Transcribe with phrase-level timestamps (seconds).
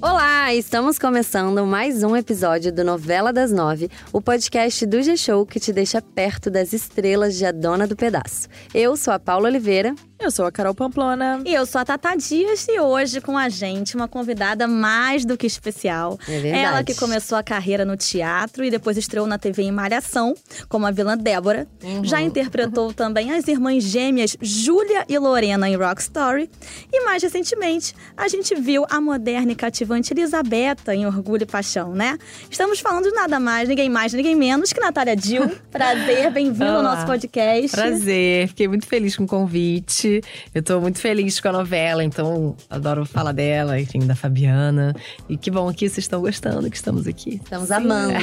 [0.00, 5.58] Olá, estamos começando mais um episódio do Novela das Nove, o podcast do G-Show que
[5.58, 8.48] te deixa perto das estrelas de A Dona do Pedaço.
[8.72, 9.94] Eu sou a Paula Oliveira.
[10.20, 11.40] Eu sou a Carol Pamplona.
[11.46, 15.36] E eu sou a Tata Dias e hoje com a gente uma convidada mais do
[15.36, 16.18] que especial.
[16.26, 16.64] É verdade.
[16.64, 20.34] Ela que começou a carreira no teatro e depois estreou na TV em Malhação,
[20.68, 21.68] como a vilã Débora.
[21.84, 22.04] Uhum.
[22.04, 26.50] Já interpretou também as irmãs gêmeas Júlia e Lorena em Rock Story.
[26.92, 31.94] E mais recentemente, a gente viu a moderna e cativante Elisabetta em Orgulho e Paixão,
[31.94, 32.18] né?
[32.50, 35.48] Estamos falando de nada mais, ninguém mais, ninguém menos que Natália Dill.
[35.70, 37.74] Prazer, bem-vindo ao nosso podcast.
[37.74, 40.20] Prazer, fiquei muito feliz com o convite.
[40.54, 44.94] Eu tô muito feliz com a novela, então adoro falar dela, enfim, da Fabiana.
[45.28, 47.40] E que bom que vocês estão gostando, que estamos aqui.
[47.42, 48.14] Estamos amando.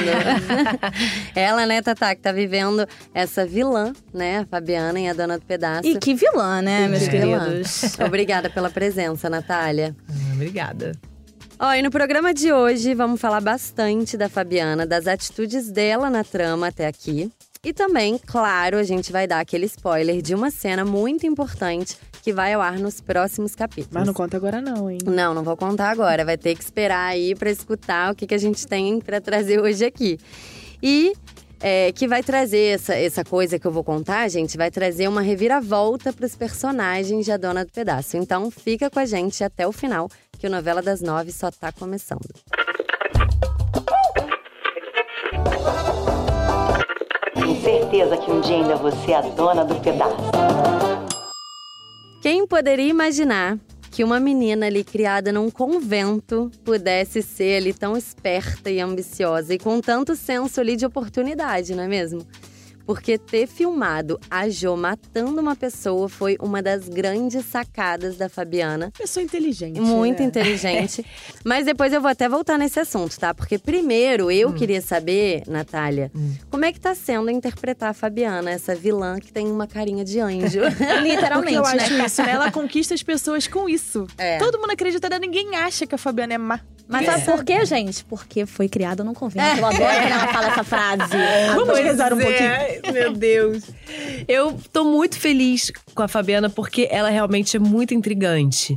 [1.34, 5.44] Ela, né, Tatá, que tá vivendo essa vilã, né, a Fabiana em A Dona do
[5.44, 5.88] Pedaço.
[5.88, 7.98] E que vilã, né, meus queridos?
[7.98, 9.96] Obrigada pela presença, Natália.
[10.08, 10.92] Ah, obrigada.
[11.58, 16.22] Ó, e no programa de hoje vamos falar bastante da Fabiana, das atitudes dela na
[16.22, 17.32] trama até aqui.
[17.64, 22.30] E também, claro, a gente vai dar aquele spoiler de uma cena muito importante que
[22.30, 23.90] vai ao ar nos próximos capítulos.
[23.90, 24.98] Mas não conta agora não, hein?
[25.06, 26.26] Não, não vou contar agora.
[26.26, 29.58] Vai ter que esperar aí pra escutar o que, que a gente tem pra trazer
[29.58, 30.18] hoje aqui.
[30.82, 31.14] E
[31.68, 35.20] é, que vai trazer essa, essa coisa que eu vou contar, gente, vai trazer uma
[35.20, 38.16] reviravolta pros personagens de A Dona do Pedaço.
[38.16, 40.08] Então fica com a gente até o final,
[40.38, 42.22] que o Novela das Nove só tá começando.
[47.34, 50.14] Tenho certeza que um dia ainda você é a dona do pedaço.
[52.22, 53.58] Quem poderia imaginar
[53.96, 59.58] que uma menina ali criada num convento pudesse ser ali tão esperta e ambiciosa e
[59.58, 62.20] com tanto senso ali de oportunidade, não é mesmo?
[62.86, 68.92] Porque ter filmado a Jo matando uma pessoa foi uma das grandes sacadas da Fabiana.
[68.96, 69.80] Pessoa inteligente.
[69.80, 70.26] Muito né?
[70.26, 71.04] inteligente.
[71.44, 73.34] Mas depois eu vou até voltar nesse assunto, tá?
[73.34, 74.30] Porque primeiro Hum.
[74.30, 76.10] eu queria saber, Natália,
[76.50, 80.20] como é que tá sendo interpretar a Fabiana, essa vilã que tem uma carinha de
[80.20, 80.60] anjo?
[80.76, 81.68] Porque Literalmente, eu né?
[81.70, 82.32] acho isso, né?
[82.32, 84.06] Ela conquista as pessoas com isso.
[84.16, 84.38] É.
[84.38, 86.60] Todo mundo acredita ninguém acha que a Fabiana é má.
[86.88, 88.04] Mas sabe por quê, gente?
[88.04, 89.58] Porque foi criada num convento.
[89.58, 91.12] Eu adoro quando ela fala essa frase.
[91.54, 92.50] Vamos rezar um pouquinho.
[92.50, 93.64] é, Ai, meu Deus.
[94.28, 98.76] Eu tô muito feliz com a Fabiana porque ela realmente é muito intrigante.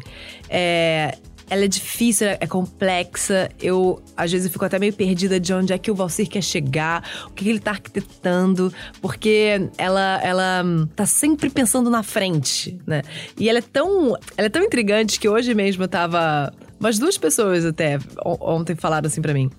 [0.49, 1.17] É,
[1.49, 3.49] ela é difícil, é complexa.
[3.59, 6.43] Eu, às vezes, eu fico até meio perdida de onde é que o Valcir quer
[6.43, 8.71] chegar, o que ele tá arquitetando,
[9.01, 13.01] porque ela, ela hum, tá sempre pensando na frente, né?
[13.37, 16.53] E ela é tão, ela é tão intrigante que hoje mesmo eu tava.
[16.79, 19.49] Umas duas pessoas até on- ontem falaram assim pra mim.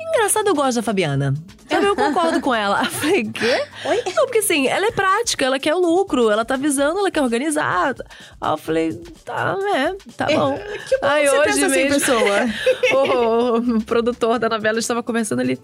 [0.00, 1.34] Engraçado, eu gosto da Fabiana.
[1.68, 2.80] Sabe, eu concordo com ela.
[2.82, 3.62] Eu falei, quê?
[3.84, 4.02] Oi?
[4.06, 7.94] Não, porque assim, ela é prática, ela quer lucro, ela tá visando, ela quer organizar.
[8.40, 8.92] Aí eu falei,
[9.24, 10.58] tá, é, tá bom.
[10.88, 12.38] Que bom Aí Você hoje pensa assim, mesmo, pessoa.
[12.92, 15.60] o, o produtor da novela estava conversando ali.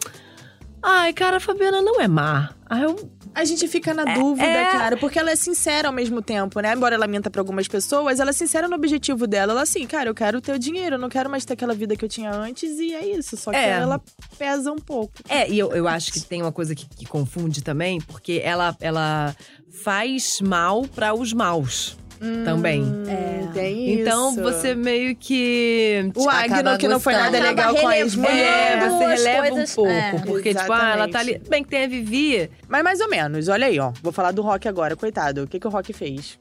[0.89, 2.51] Ai, cara, a Fabiana não é má.
[2.71, 3.11] Aí eu.
[3.35, 4.65] A gente fica na dúvida, é.
[4.71, 6.73] cara, porque ela é sincera ao mesmo tempo, né?
[6.73, 9.53] Embora ela minta pra algumas pessoas, ela é sincera no objetivo dela.
[9.53, 11.97] Ela assim, cara, eu quero ter o dinheiro, eu não quero mais ter aquela vida
[11.97, 13.37] que eu tinha antes, e é isso.
[13.37, 13.71] Só que É.
[13.71, 14.01] ela
[14.39, 15.13] pesa um pouco.
[15.29, 18.75] É, e eu, eu acho que tem uma coisa que, que confunde também, porque ela,
[18.81, 19.37] ela
[19.83, 21.99] faz mal para os maus
[22.45, 22.85] também.
[23.09, 24.43] É, tem Então isso.
[24.43, 26.11] você meio que.
[26.17, 28.93] O Agno, que não foi nada legal com as relevando É, mulheres.
[28.93, 29.91] você releva coisas- um pouco.
[29.91, 30.13] é.
[30.27, 31.31] porque, tipo, ah, ela tá ali.
[31.33, 31.51] Exatamente.
[31.51, 32.51] Bem que tem a Vivi.
[32.69, 33.93] Mas mais ou menos, olha aí, ó.
[34.03, 35.43] Vou falar do Rock agora, coitado.
[35.45, 36.39] O que, que o Rock fez?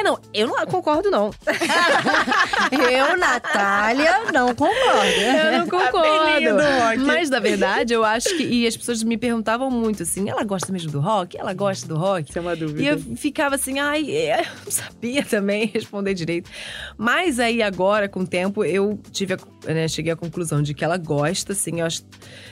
[0.00, 1.30] É, não, eu não concordo, não.
[2.72, 4.74] eu, Natália, não concordo.
[5.20, 6.80] Eu não Apelido, concordo.
[6.80, 6.98] Rock.
[7.00, 8.42] Mas, na verdade, eu acho que.
[8.44, 11.36] E as pessoas me perguntavam muito assim: ela gosta mesmo do rock?
[11.36, 12.30] Ela gosta do rock?
[12.30, 12.82] Isso é uma dúvida.
[12.82, 16.50] E eu ficava assim, ai, é, eu não sabia também responder direito.
[16.96, 19.38] Mas aí agora, com o tempo, eu tive a,
[19.70, 21.80] né, cheguei à conclusão de que ela gosta, assim.
[21.80, 22.02] Eu acho,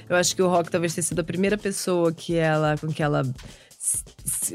[0.07, 3.03] eu acho que o Rock talvez tenha sido a primeira pessoa que ela, com que
[3.03, 3.23] ela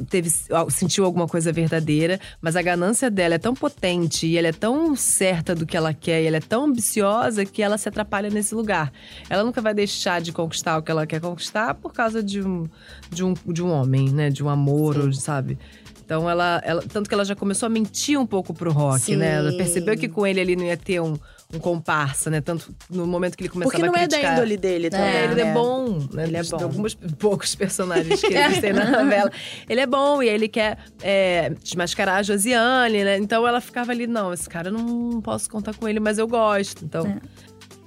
[0.10, 0.30] teve,
[0.70, 4.96] sentiu alguma coisa verdadeira, mas a ganância dela é tão potente e ela é tão
[4.96, 8.54] certa do que ela quer e ela é tão ambiciosa que ela se atrapalha nesse
[8.56, 8.92] lugar.
[9.30, 12.68] Ela nunca vai deixar de conquistar o que ela quer conquistar por causa de um,
[13.10, 14.30] de um, de um homem, né?
[14.30, 15.58] De um amor, ou, sabe?
[16.04, 16.82] Então ela, ela.
[16.82, 19.16] Tanto que ela já começou a mentir um pouco pro rock, Sim.
[19.16, 19.36] né?
[19.36, 21.18] Ela percebeu que com ele ele não ia ter um,
[21.54, 22.42] um comparsa, né?
[22.42, 24.34] Tanto no momento que ele começava Porque não a é da criticar.
[24.34, 25.06] índole dele também.
[25.06, 25.54] É, ele é né?
[25.54, 26.24] bom, né?
[26.26, 26.64] Ele é bom.
[26.64, 29.32] alguns poucos personagens que existem na novela.
[29.70, 33.18] Ele é bom e aí ele quer é, desmascarar a Josiane, né?
[33.18, 36.28] Então ela ficava ali, não, esse cara eu não posso contar com ele, mas eu
[36.28, 36.84] gosto.
[36.84, 37.20] Então.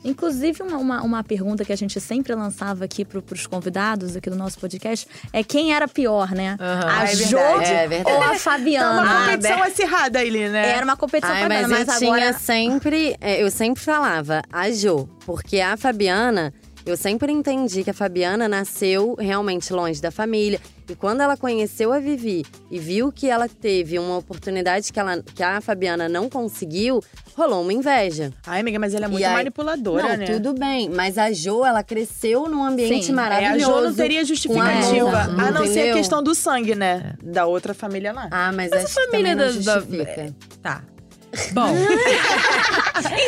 [0.06, 4.30] Inclusive, uma, uma, uma pergunta que a gente sempre lançava aqui pro, pros convidados aqui
[4.30, 6.56] do nosso podcast é quem era pior, né?
[6.60, 7.94] A é Jo verdade.
[8.08, 9.02] É ou a Fabiana?
[9.02, 10.70] uma Ah, competição acirrada ali, né?
[10.70, 12.20] Era uma competição Ai, mas, mas, eu agora...
[12.20, 13.16] tinha sempre.
[13.20, 16.52] é, Eu sempre falava a Jo, porque a Fabiana,
[16.86, 20.60] eu sempre entendi que a Fabiana nasceu realmente longe da família.
[20.88, 25.20] E quando ela conheceu a Vivi e viu que ela teve uma oportunidade que, ela,
[25.34, 27.02] que a Fabiana não conseguiu,
[27.36, 28.32] rolou uma inveja.
[28.46, 30.26] Ai, amiga, mas ela é muito aí- manipuladora, não, né?
[30.26, 33.72] tudo bem, mas a Jo, ela cresceu num ambiente Sim, é, a É, a maravilhoso.
[33.72, 35.20] Jo não teria justificativa.
[35.22, 37.14] Amor, a não ser a questão do sangue, né?
[37.20, 38.28] Da outra família lá.
[38.30, 40.34] Ah, mas, Mas a família também não da- da- justifica.
[40.62, 40.82] Tá.
[41.52, 41.74] Bom,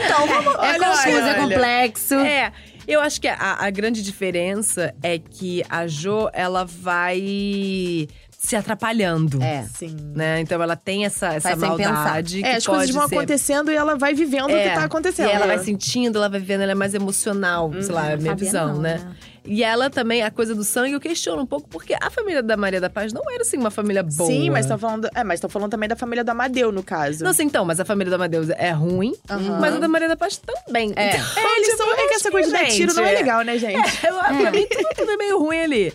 [0.04, 0.54] Então, vamos...
[0.62, 2.14] É Olha, confuso, olha, é complexo.
[2.14, 2.52] é.
[2.88, 8.08] Eu acho que a, a grande diferença é que a Jo, ela vai
[8.38, 9.42] se atrapalhando.
[9.42, 9.64] É.
[9.74, 9.94] Sim.
[10.14, 10.40] Né?
[10.40, 12.38] Então ela tem essa, essa Faz maldade.
[12.38, 14.74] É, que as coisas pode vão ser- acontecendo e ela vai vivendo o que É,
[14.74, 15.28] tá acontecendo.
[15.28, 18.16] E ela vai sentindo, ela vai vivendo, ela é mais emocional, sei lá, é a
[18.16, 18.94] minha visão, não, né?
[18.98, 19.16] né?
[19.44, 22.56] E ela também, a coisa do sangue, eu questiono um pouco, porque a família da
[22.56, 24.30] Maria da Paz não era, assim, uma família boa.
[24.30, 25.08] Sim, mas estão falando.
[25.14, 27.24] É, mas estão falando também da família do Amadeu, no caso.
[27.24, 29.14] Não, assim, então, mas a família do Amadeus é ruim,
[29.60, 30.92] mas a da Maria da Paz também.
[30.96, 31.08] É.
[31.16, 33.56] Então, É, eles tipo, são, é que essa coisa de tiro não é legal, né,
[33.58, 34.06] gente?
[34.06, 35.92] Eu, Pra mim, tudo, tudo é meio ruim ali.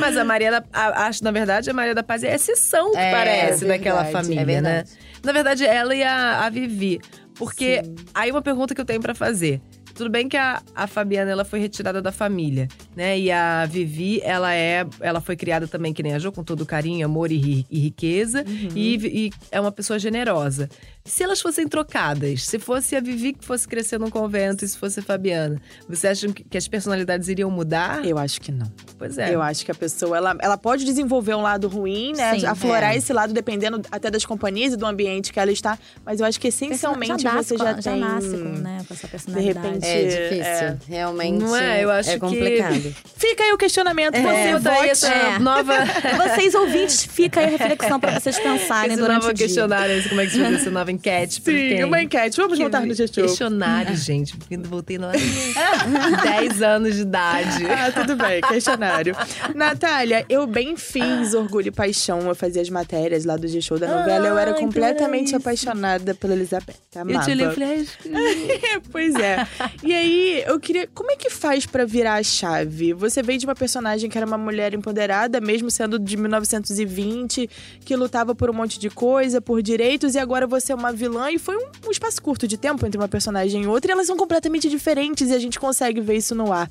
[0.00, 2.92] Mas a Maria da a- acho, na verdade, a Maria da Paz é a exceção
[2.92, 4.90] que É, parece é daquela família, é verdade.
[4.90, 4.98] né?
[5.22, 7.00] Na verdade, ela e a, a Vivi.
[7.34, 7.82] Porque
[8.14, 9.60] aí uma pergunta que eu tenho pra fazer.
[9.94, 13.18] Tudo bem que a, a Fabiana ela foi retirada da família, né?
[13.18, 16.66] E a Vivi, ela é, ela foi criada também que nem a Jo, com todo
[16.66, 18.44] carinho, amor e, e riqueza,
[18.74, 18.96] e,
[19.26, 20.68] e é uma pessoa generosa.
[21.06, 24.78] Se elas fossem trocadas, se fosse a Vivi que fosse crescer num convento e se
[24.78, 28.02] fosse a Fabiana, você acha que, que as personalidades iriam mudar?
[28.06, 28.66] Eu acho que não.
[28.96, 29.34] Pois é.
[29.34, 32.38] Eu acho que a pessoa, ela, ela pode desenvolver um lado ruim, né?
[32.38, 32.96] Sim, aflorar é.
[32.96, 35.78] esse lado dependendo até das companhias e do ambiente que ela está.
[36.06, 38.00] Mas eu acho que essencialmente já nasce você já com, tem.
[38.00, 39.66] nasce com, né, com essa personalidade.
[39.66, 40.76] repente- É difícil, É.
[40.88, 41.38] realmente.
[41.44, 41.84] Não é?
[41.84, 42.94] Eu acho é que- complicado.
[43.14, 44.14] Fica aí o questionamento.
[44.16, 44.88] Você Você vote.
[44.88, 45.38] essa É.
[45.38, 45.74] nova.
[46.34, 49.46] Vocês ouvintes, fica aí a reflexão pra vocês pensarem Esse durante novo o dia.
[49.46, 51.34] questionário, como é que chama essa nova enquete?
[51.34, 51.84] Sim, quem?
[51.84, 52.36] uma enquete.
[52.36, 53.24] Vamos Que voltar no G-Show.
[53.24, 54.36] Questionário, gente.
[54.36, 55.12] Porque eu voltei lá
[56.22, 57.64] 10 anos de idade.
[57.66, 59.14] Ah, tudo bem, questionário.
[59.54, 62.20] Natália, eu bem fiz Orgulho e Paixão.
[62.20, 64.28] Eu fazia as matérias lá do G-Show da novela.
[64.28, 66.74] eu era Ai, completamente apaixonada pela Elizabeth.
[66.94, 67.24] Eu Amava.
[67.24, 69.46] te olhei e falei, "Ai, pois é.
[69.82, 70.88] E aí, eu queria.
[70.94, 72.92] Como é que faz pra virar a chave?
[72.92, 77.48] Você veio de uma personagem que era uma mulher empoderada, mesmo sendo de 1920,
[77.84, 81.30] que lutava por um monte de coisa, por direitos, e agora você é uma vilã.
[81.30, 84.06] E foi um, um espaço curto de tempo entre uma personagem e outra, e elas
[84.06, 86.70] são completamente diferentes, e a gente consegue ver isso no ar.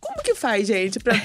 [0.00, 1.14] Como que faz, gente, pra.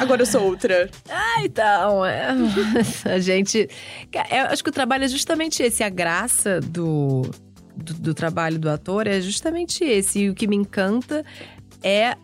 [0.00, 0.90] Agora eu sou outra.
[1.08, 2.28] Ah, então, é,
[3.04, 3.68] a gente.
[4.30, 5.82] Eu acho que o trabalho é justamente esse.
[5.82, 7.22] A graça do,
[7.76, 10.20] do, do trabalho do ator é justamente esse.
[10.20, 11.24] E o que me encanta
[11.82, 12.16] é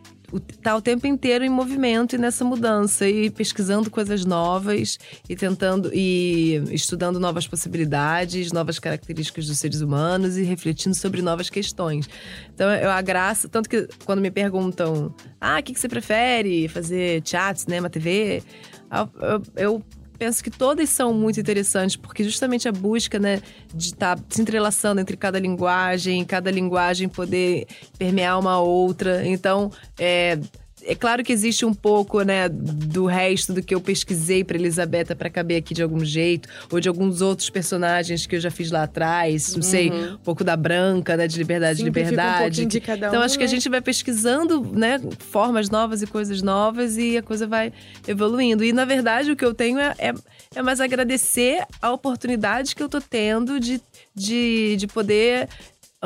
[0.63, 5.91] tá o tempo inteiro em movimento e nessa mudança e pesquisando coisas novas e tentando
[5.95, 12.09] e estudando novas possibilidades, novas características dos seres humanos e refletindo sobre novas questões.
[12.55, 16.69] Então, eu a graça, tanto que quando me perguntam: "Ah, o que que você prefere?
[16.69, 18.43] Fazer teatro, cinema, TV?"
[18.91, 19.83] Eu, eu- eu
[20.19, 23.41] penso que todas são muito interessantes, porque justamente a busca, né,
[23.75, 27.67] de estar se entrelaçando entre cada linguagem, cada linguagem poder
[27.99, 29.27] permear uma outra.
[29.27, 30.39] Então, é.
[30.87, 35.17] É claro que existe um pouco, né, do resto do que eu pesquisei para Elisabetta
[35.17, 38.71] para caber aqui de algum jeito, ou de alguns outros personagens que eu já fiz
[38.71, 42.45] lá atrás, não sei, um pouco da Branca, né, de Liberdade, Simplifica um Liberdade.
[42.45, 43.51] pouquinho de cada então um, acho que a né?
[43.51, 47.73] gente vai pesquisando, né, formas novas e coisas novas e a coisa vai
[48.07, 48.65] evoluindo.
[48.65, 50.15] E na verdade o que eu tenho é, é,
[50.55, 53.81] é mais agradecer a oportunidade que eu tô tendo de,
[54.15, 55.49] de, de poder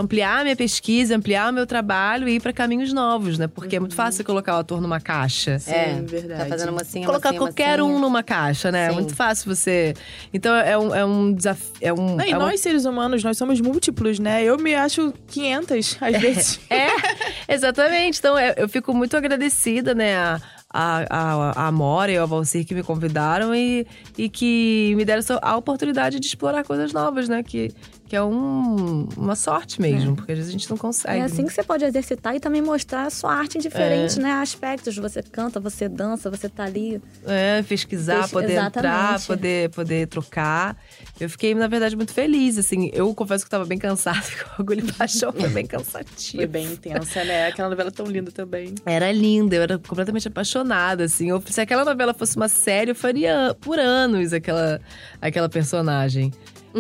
[0.00, 3.47] ampliar a minha pesquisa, ampliar o meu trabalho e ir para caminhos novos, né?
[3.47, 5.59] Porque é muito fácil colocar o ator numa caixa.
[5.66, 6.40] é, verdade.
[6.42, 7.97] Tá fazendo mocinha, Colocar mocinha, qualquer mocinha.
[7.97, 8.87] um numa caixa, né?
[8.87, 8.95] É Sim.
[8.95, 9.95] muito fácil você.
[10.33, 11.71] Então é um, é um desafio.
[11.80, 14.42] É um, Não, e é uma- nós, seres humanos, nós somos múltiplos, né?
[14.42, 16.61] Eu me acho 500, às vezes.
[16.71, 18.19] É, exatamente.
[18.19, 20.40] Então eu, eu fico muito agradecida, né, a,
[20.73, 25.23] a, a, a Amora e ao Valcir que me convidaram e, e que me deram
[25.42, 27.42] a oportunidade de explorar coisas novas, né?
[27.42, 27.73] Que,
[28.10, 31.20] que é um, uma sorte mesmo, porque às vezes a gente não consegue.
[31.20, 34.20] É assim que você pode exercitar e também mostrar a sua arte em diferentes É.
[34.20, 34.96] né, aspectos.
[34.96, 37.00] Você canta, você dança, você tá ali.
[37.24, 39.26] É, pesquisar, Pes- poder entrar, exatamente.
[39.28, 40.76] poder, poder trocar.
[41.20, 42.90] Eu fiquei, na verdade, muito feliz, assim.
[42.92, 46.38] Eu confesso que estava bem cansada, que o Orgulho Paixão foi bem cansativo.
[46.38, 47.46] Foi bem intensa, né?
[47.46, 48.74] Aquela novela tão linda também.
[48.84, 51.28] Era linda, eu era completamente apaixonada, assim.
[51.30, 54.80] Eu- se aquela novela fosse uma série, eu faria por anos aquela,
[55.22, 56.32] aquela personagem.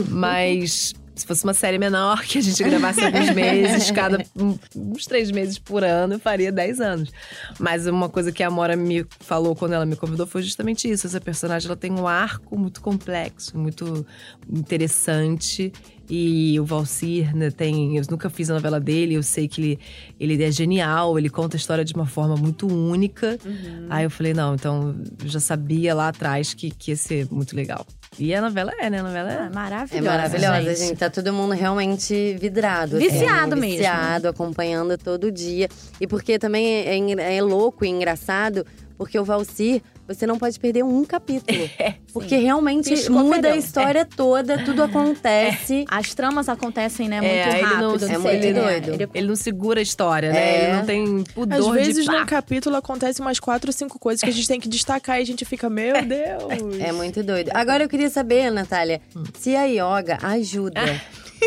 [0.08, 4.24] Mas se fosse uma série menor, que a gente gravasse alguns meses, cada
[4.74, 7.12] uns três meses por ano, eu faria 10 anos.
[7.58, 11.06] Mas uma coisa que a Amora me falou quando ela me convidou foi justamente isso.
[11.06, 14.06] Essa personagem ela tem um arco muito complexo, muito
[14.50, 15.72] interessante.
[16.12, 17.96] E o Valcir, né, tem.
[17.96, 19.78] Eu nunca fiz a novela dele, eu sei que ele,
[20.18, 23.38] ele é genial, ele conta a história de uma forma muito única.
[23.88, 27.54] Aí eu falei, não, então eu já sabia lá atrás que, que ia ser muito
[27.54, 27.86] legal.
[28.20, 29.00] E a novela é, né?
[29.00, 29.38] A novela é.
[29.38, 30.10] Ah, É maravilhosa.
[30.10, 30.98] maravilhosa, gente.
[30.98, 32.96] Tá todo mundo realmente vidrado.
[32.98, 33.78] assim, Viciado mesmo.
[33.78, 35.68] Viciado, acompanhando todo dia.
[36.00, 38.66] E porque também é, é- é louco e engraçado,
[38.98, 39.80] porque o Valcir,
[40.12, 41.68] você não pode perder um capítulo.
[42.12, 45.84] porque realmente Piscou, muda a história toda, tudo acontece.
[45.88, 48.04] As tramas acontecem, né, É, muito ele não- rápido.
[48.06, 48.92] é muito doido.
[48.94, 50.38] Ele- Ele não segura a história, né?
[50.38, 50.64] É.
[50.64, 54.22] Ele não tem pudor Às vezes de num capítulo acontecem umas quatro ou cinco coisas
[54.22, 56.80] que a gente tem que destacar e a gente fica, meu Deus.
[56.80, 57.50] É muito doido.
[57.54, 59.22] Agora eu queria saber, Natália, Hum.
[59.38, 60.80] se a yoga ajuda.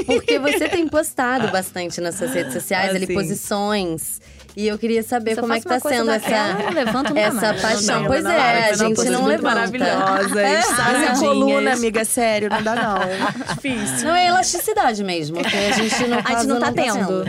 [0.07, 3.13] Porque você tem postado bastante nas suas redes sociais, Ah, ali, sim.
[3.13, 4.19] posições.
[4.55, 6.53] E eu queria saber como é que tá sendo essa,
[6.93, 7.61] nunca essa mais.
[7.61, 8.01] paixão.
[8.01, 9.67] Não, pois não, é, não, a gente não levanta.
[9.67, 11.19] Minha saradinhas.
[11.19, 12.99] coluna, amiga, sério, não dá não.
[13.55, 14.07] Difícil.
[14.07, 17.25] Não é elasticidade mesmo, que a gente não, A gente não tá tendo.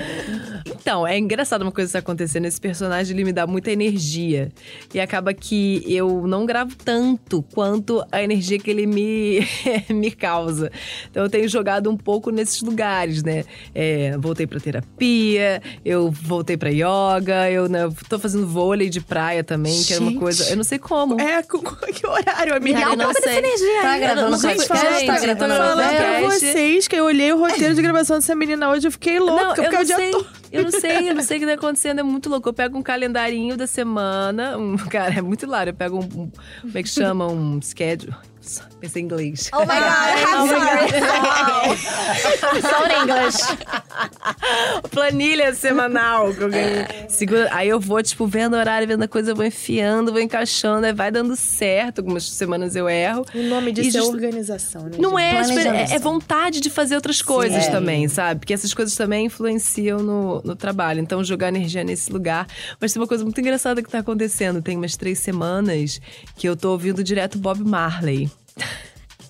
[0.84, 2.44] Então, é engraçado uma coisa que tá acontecendo.
[2.44, 4.52] Esse personagem, ele me dá muita energia.
[4.92, 9.40] E acaba que eu não gravo tanto quanto a energia que ele me,
[9.88, 10.70] me causa.
[11.10, 13.44] Então, eu tenho jogado um pouco nesses lugares, né?
[13.74, 19.42] É, voltei pra terapia, eu voltei pra yoga, eu né, tô fazendo vôlei de praia
[19.42, 20.20] também, que é uma Gente.
[20.20, 20.50] coisa…
[20.50, 21.18] Eu não sei como.
[21.18, 22.78] É, com, com que horário, amiga?
[22.80, 23.38] Me dá um não dessa sei.
[23.38, 24.00] energia Tá aí.
[24.00, 24.68] gravando não podcast?
[24.68, 28.16] falar, Tá gente, gravando eu Falando pra vocês que eu olhei o roteiro de gravação
[28.18, 30.43] dessa menina hoje, eu fiquei louca, Não, eu porque é não o dia todo.
[30.54, 31.98] Eu não sei, eu não sei o que tá acontecendo.
[31.98, 32.48] É muito louco.
[32.48, 34.56] Eu pego um calendarinho da semana.
[34.56, 35.70] Um, cara, é muito hilário.
[35.70, 36.22] Eu pego um.
[36.22, 36.30] um
[36.60, 37.26] como é que chama?
[37.26, 38.14] Um schedule.
[38.80, 39.50] Pensei em inglês.
[39.52, 39.74] Oh my God,
[40.28, 40.88] I'm sorry.
[42.60, 43.36] Só em inglês.
[44.90, 46.84] Planilha semanal que eu ganhei.
[47.08, 50.20] Segura, aí eu vou, tipo, vendo o horário, vendo a coisa, eu vou enfiando, vou
[50.20, 52.00] encaixando, aí vai dando certo.
[52.00, 53.24] Algumas semanas eu erro.
[53.34, 54.96] O nome disso é just- organização, né?
[54.98, 55.58] Não gente?
[55.66, 57.70] é, é, é vontade de fazer outras coisas Sim.
[57.70, 58.40] também, sabe?
[58.40, 61.00] Porque essas coisas também influenciam no, no trabalho.
[61.00, 62.46] Então, jogar energia nesse lugar.
[62.80, 64.60] Mas tem uma coisa muito engraçada que tá acontecendo.
[64.62, 66.00] Tem umas três semanas
[66.36, 68.30] que eu tô ouvindo direto Bob Marley.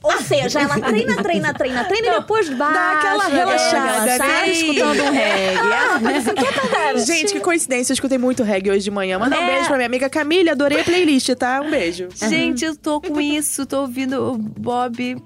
[0.02, 2.74] Ou seja, ela treina, treina, treina, treina e depois baixa.
[2.74, 4.50] Dá aquela relaxada, ela sai né?
[4.50, 7.06] escutando um reggae.
[7.06, 9.18] Gente, que coincidência, eu escutei muito reggae hoje de manhã.
[9.18, 9.54] Manda um É.
[9.54, 11.62] beijo pra minha amiga Camille, adorei a playlist, tá?
[11.62, 12.08] Um beijo.
[12.14, 15.16] Gente, eu tô com isso, tô ouvindo o Bob.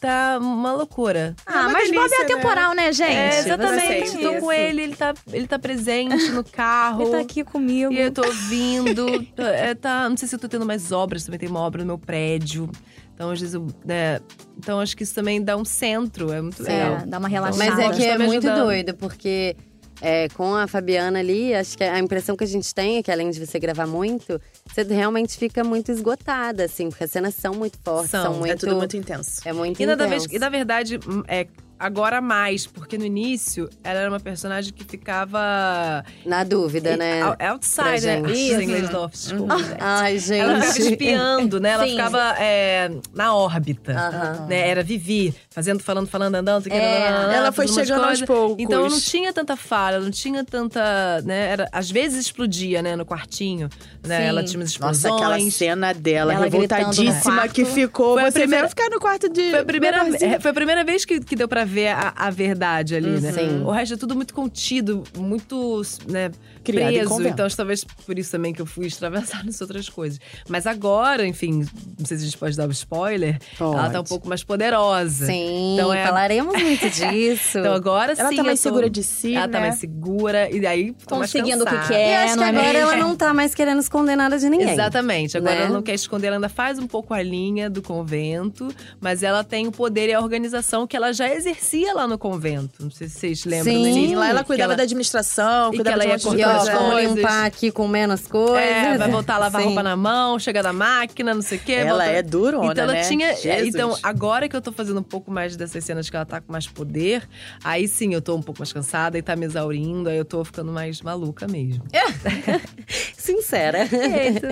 [0.00, 1.34] Tá uma loucura.
[1.46, 2.24] Ah, uma mas Bob é delícia, né?
[2.24, 3.16] atemporal, né, gente?
[3.16, 4.18] É, exatamente.
[4.18, 7.02] Tô com ele, ele tá, ele tá presente no carro.
[7.02, 7.92] Ele tá aqui comigo.
[7.92, 9.06] E eu tô ouvindo.
[9.38, 11.86] é, tá, não sei se eu tô tendo mais obras, também tem uma obra no
[11.86, 12.68] meu prédio.
[13.16, 14.20] Então, às vezes, eu, né,
[14.58, 16.96] então acho que isso também dá um centro, é muito legal.
[16.98, 17.64] É, dá uma relaxada.
[17.64, 19.56] Mas é Mas que tá é me muito doido, porque
[20.02, 23.10] é, com a Fabiana ali, acho que a impressão que a gente tem é que
[23.10, 24.38] além de você gravar muito,
[24.70, 28.34] você realmente fica muito esgotada, assim, porque as cenas são muito fortes, são, São.
[28.34, 28.52] É muito.
[28.52, 29.40] É tudo muito intenso.
[29.46, 30.10] É muito E na, intenso.
[30.10, 31.46] vez, e na verdade, hum, é
[31.78, 37.20] agora mais, porque no início ela era uma personagem que ficava Na dúvida, né?
[37.48, 37.98] outside, pra né?
[38.00, 38.32] gente.
[38.32, 38.62] Ih, Isso.
[38.62, 39.76] inglês do office, desculpa, gente.
[39.80, 40.40] Ai, gente.
[40.40, 41.70] Ela ficava espiando, né?
[41.70, 41.90] Ela Sim.
[41.90, 43.92] ficava é, na órbita.
[43.92, 44.46] Aham.
[44.48, 44.68] Né?
[44.68, 46.66] Era Vivi, fazendo, falando, falando, andando.
[46.68, 48.56] É, nananana, ela foi chegando aos poucos.
[48.62, 51.20] Então não tinha tanta falha, não tinha tanta.
[51.22, 51.50] Né?
[51.50, 52.96] Era, às vezes explodia, né?
[52.96, 53.68] No quartinho.
[54.06, 54.18] Né?
[54.20, 54.24] Sim.
[54.24, 55.22] Ela tinha umas Nossa, explosões.
[55.34, 58.14] aquela cena dela, Ela revoltadíssima que ficou.
[58.14, 59.50] Foi a você primeira- ficar no quarto de.
[59.50, 62.30] Foi a primeira, é, foi a primeira vez que, que deu pra ver a, a
[62.30, 63.32] verdade ali, né?
[63.32, 63.62] Sim.
[63.64, 66.30] O resto é tudo muito contido, muito, né,
[66.72, 67.08] Em preso.
[67.08, 67.34] convento.
[67.34, 70.18] Então, talvez por isso também que eu fui extravasar nas outras coisas.
[70.48, 71.66] Mas agora, enfim,
[71.98, 74.08] não sei se a gente pode dar um spoiler, ela tá um Pode.
[74.08, 75.26] pouco mais poderosa.
[75.26, 77.58] Sim, Então é- falaremos muito disso.
[77.66, 78.36] Então agora Ela sim.
[78.36, 79.68] tá mais tô- segura de si, Ela tá né?
[79.68, 80.50] mais segura.
[80.50, 82.10] E aí, tô mais Conseguindo o que quer.
[82.10, 82.78] e acho que é agora mesmo?
[82.80, 84.70] ela não tá mais querendo esconder nada de ninguém.
[84.70, 85.36] Exatamente.
[85.36, 85.60] Agora né?
[85.62, 88.68] ela não quer esconder, ela ainda faz um pouco a linha do convento,
[89.00, 92.82] mas ela tem o poder e a organização que ela já exercia lá no convento.
[92.82, 94.14] Não sei se vocês lembram Sim.
[94.14, 97.14] lá ela cuidava ela- da administração, e cuidava que ela de ia cortando ó, coisas.
[97.16, 98.58] limpar aqui com menos coisas.
[98.66, 99.66] É, vai voltar a lavar Sim.
[99.68, 101.72] roupa na mão, chegar da máquina, não sei o quê.
[101.72, 103.00] Ela volta- é durona, Então ela né?
[103.02, 103.30] tinha.
[103.32, 103.68] é, Jesus.
[103.74, 106.52] Então, agora que eu tô fazendo um pouco mais dessas cenas que ela tá com
[106.52, 107.28] mais poder,
[107.62, 110.44] aí sim eu tô um pouco mais cansada e tá me exaurindo, aí eu tô
[110.44, 111.84] ficando mais maluca mesmo.
[113.16, 113.78] Sincera.
[113.92, 114.50] É, então,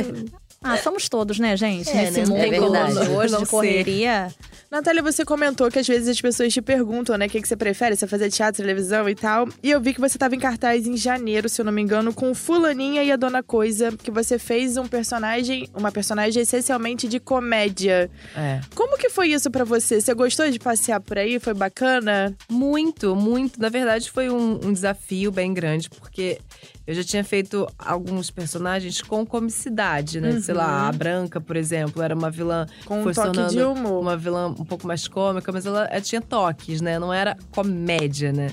[0.65, 1.91] Ah, somos todos, né, gente?
[1.91, 2.27] É, Nesse né?
[2.27, 4.33] Não mundo tem como hoje não de correria.
[4.71, 7.55] Natália, você comentou que às vezes as pessoas te perguntam, né, o que, que você
[7.57, 9.47] prefere, você fazer teatro, televisão e tal.
[9.63, 12.13] E eu vi que você estava em cartaz em janeiro, se eu não me engano,
[12.13, 17.07] com o Fulaninha e a Dona Coisa, que você fez um personagem, uma personagem essencialmente
[17.07, 18.11] de comédia.
[18.35, 18.61] É.
[18.75, 20.01] Como que foi isso pra você?
[20.01, 21.39] Você gostou de passear por aí?
[21.39, 22.35] Foi bacana?
[22.51, 23.61] Muito, muito.
[23.61, 26.41] Na verdade, foi um, um desafio bem grande, porque
[26.87, 30.41] eu já tinha feito alguns personagens com comicidade, né?
[30.41, 32.67] Sei lá, a Branca, por exemplo, era uma vilã.
[32.85, 34.03] Com foi toque de humor.
[34.03, 36.99] Uma vilã um pouco mais cômica, mas ela, ela tinha toques, né?
[36.99, 38.51] Não era comédia, né?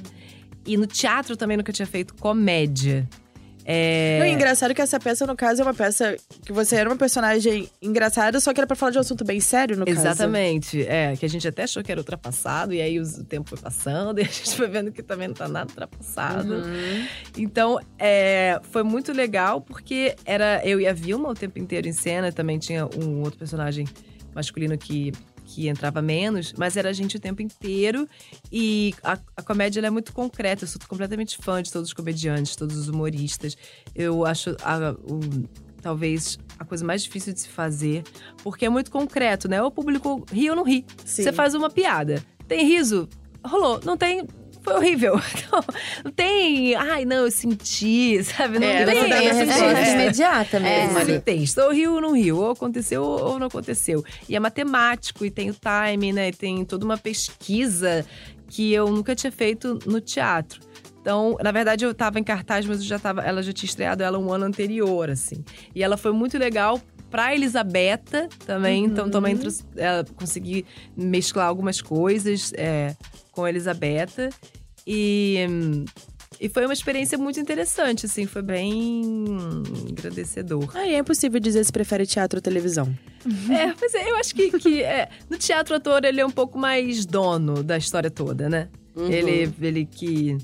[0.66, 3.08] E no teatro também nunca tinha feito comédia.
[3.66, 4.20] É...
[4.20, 6.16] Não, e engraçado que essa peça, no caso, é uma peça
[6.46, 9.40] que você era uma personagem engraçada, só que era pra falar de um assunto bem
[9.40, 10.00] sério, no caso.
[10.00, 13.58] Exatamente, é, que a gente até achou que era ultrapassado, e aí o tempo foi
[13.58, 16.54] passando, e a gente foi vendo que também não tá nada ultrapassado.
[16.54, 17.06] Uhum.
[17.38, 21.94] Então, é, foi muito legal, porque era eu e a Vilma o tempo inteiro em
[21.94, 23.86] cena, também tinha um outro personagem
[24.34, 25.12] masculino que,
[25.54, 28.08] que entrava menos, mas era a gente o tempo inteiro,
[28.52, 32.56] e a, a comédia é muito concreta, eu sou completamente fã de todos os comediantes,
[32.56, 33.58] todos os humoristas.
[33.94, 35.48] Eu acho a- o-
[35.82, 38.04] talvez a coisa mais difícil de se fazer,
[38.44, 39.62] porque é muito concreto, né?
[39.62, 40.86] O público ri ou não ri.
[41.04, 41.24] Sim.
[41.24, 42.24] Você faz uma piada.
[42.48, 43.10] Tem riso?
[43.46, 43.80] Rolou.
[43.84, 44.28] Não tem.
[44.62, 45.20] Foi horrível.
[45.42, 45.64] Então,
[46.06, 46.76] não tem.
[46.76, 48.60] Ai, não, eu senti, sabe?
[48.60, 49.10] Não É, tem.
[49.10, 49.94] dá resposta É.
[49.94, 51.14] imediata É, mesmo ali.
[51.14, 51.46] não tem.
[51.58, 52.38] Ou riu ou não riu.
[52.38, 54.04] Ou aconteceu ou não aconteceu.
[54.30, 56.30] E é matemático, e tem o time, né?
[56.30, 58.06] E tem toda uma pesquisa
[58.48, 60.60] que eu nunca tinha feito no teatro.
[61.02, 64.04] Então, na verdade, eu tava em cartaz, mas eu já tava, ela já tinha estreado
[64.04, 65.44] ela um ano anterior, assim.
[65.74, 66.80] E ela foi muito legal
[67.12, 68.86] pra Elisabetta também.
[68.86, 70.66] Então, também trouxe- ela consegui
[70.98, 72.96] mesclar algumas coisas é,
[73.32, 74.30] com a Elisabetta.
[74.88, 75.46] E,
[76.40, 78.26] e foi uma experiência muito interessante, assim.
[78.26, 79.04] Foi bem
[79.92, 80.72] agradecedor.
[80.74, 82.92] Ah, e é impossível dizer se prefere teatro ou televisão.
[83.52, 86.32] É, pois é, eu acho que, que é, no teatro o ator ele é um
[86.32, 88.68] pouco mais dono da história toda, né?
[88.98, 90.38] Ele, ele que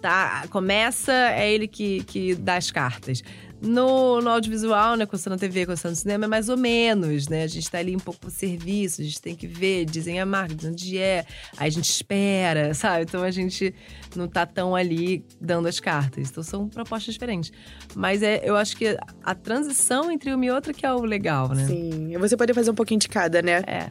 [0.00, 3.22] tá, começa, é ele que, que dá as cartas.
[3.62, 7.42] No, no audiovisual, né, na TV, no cinema, é mais ou menos, né?
[7.42, 10.24] A gente tá ali um pouco pro serviço, a gente tem que ver, dizem a
[10.24, 11.26] marca, de onde é,
[11.56, 13.02] aí a gente espera, sabe?
[13.02, 13.74] Então a gente
[14.16, 16.30] não tá tão ali dando as cartas.
[16.30, 17.52] Então são propostas diferentes.
[17.94, 21.50] Mas é, eu acho que a transição entre uma e outra que é o legal,
[21.50, 21.66] né?
[21.66, 22.16] Sim.
[22.18, 23.62] Você poderia fazer um pouquinho de cada, né?
[23.66, 23.90] É.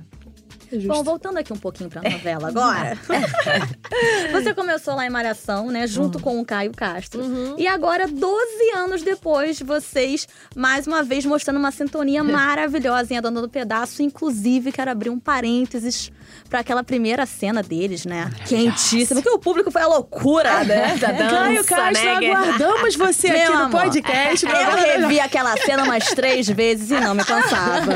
[0.85, 2.97] Bom, voltando aqui um pouquinho pra novela agora.
[4.31, 5.88] Você começou lá em Malhação, né?
[5.88, 7.21] Junto com o Caio Castro.
[7.57, 13.22] E agora, 12 anos depois, vocês, mais uma vez, mostrando uma sintonia maravilhosa em A
[13.22, 14.01] Dona do Pedaço.
[14.01, 16.11] Inclusive, quero abrir um parênteses
[16.50, 18.29] pra aquela primeira cena deles, né?
[18.48, 19.22] Quentíssima.
[19.22, 20.98] Porque o público foi a loucura, né?
[20.98, 22.35] Da dança, Caio Castro, né?
[22.35, 24.46] aguardamos você Meu aqui no amor, podcast.
[24.46, 27.91] Eu revi aquela cena umas três vezes e não me cansava.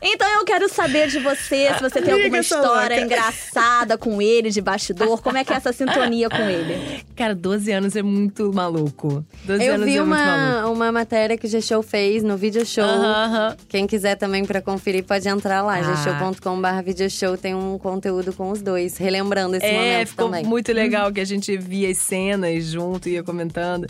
[0.00, 4.50] Então eu quero saber de você, se você tem Amiga, alguma história engraçada com ele,
[4.50, 5.20] de bastidor.
[5.22, 7.04] Como é que é essa sintonia com ele?
[7.14, 9.24] Cara, 12 anos é muito maluco.
[9.44, 10.58] 12 Eu anos vi é muito maluco.
[10.68, 12.84] uma, uma matéria que o G-Show fez no Video Show.
[12.84, 13.56] Aham, aham.
[13.68, 15.76] Quem quiser também pra conferir, pode entrar lá.
[15.76, 15.82] Ah.
[15.82, 20.44] gshow.com.br videoshow tem um conteúdo com os dois, relembrando esse É, momento ficou também.
[20.44, 23.86] muito legal que a gente via as cenas junto, ia comentando.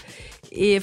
[0.53, 0.81] E,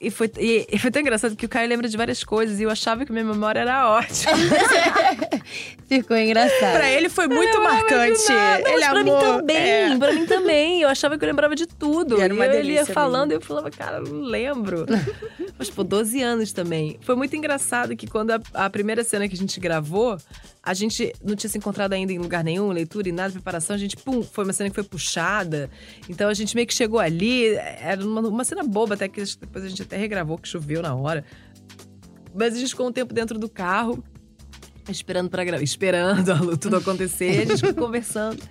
[0.00, 2.64] e, foi, e, e foi tão engraçado que o Caio lembra de várias coisas e
[2.64, 4.32] eu achava que minha memória era ótima.
[5.88, 6.76] Ficou engraçado.
[6.76, 8.28] Pra ele foi muito marcante.
[8.28, 9.20] Nada, ele mas pra mim amou.
[9.20, 9.96] também, É.
[9.96, 10.82] pra mim também.
[10.82, 12.18] Eu achava que eu lembrava de tudo.
[12.18, 14.20] E era uma e eu, ele ia delícia falando e eu falava, cara, eu não
[14.22, 14.84] lembro.
[15.58, 16.98] Mas, pô, 12 anos também.
[17.00, 20.18] Foi muito engraçado que quando a, a primeira cena que a gente gravou,
[20.66, 23.76] a gente não tinha se encontrado ainda em lugar nenhum, leitura e nada, preparação.
[23.76, 25.70] A gente, pum, foi uma cena que foi puxada.
[26.08, 27.54] Então a gente meio que chegou ali.
[27.54, 30.92] Era uma, uma cena boba, até que depois a gente até regravou, que choveu na
[30.94, 31.24] hora.
[32.34, 34.02] Mas a gente ficou um tempo dentro do carro,
[34.88, 38.42] esperando pra gravar, esperando a- tudo acontecer, a gente ficou conversando.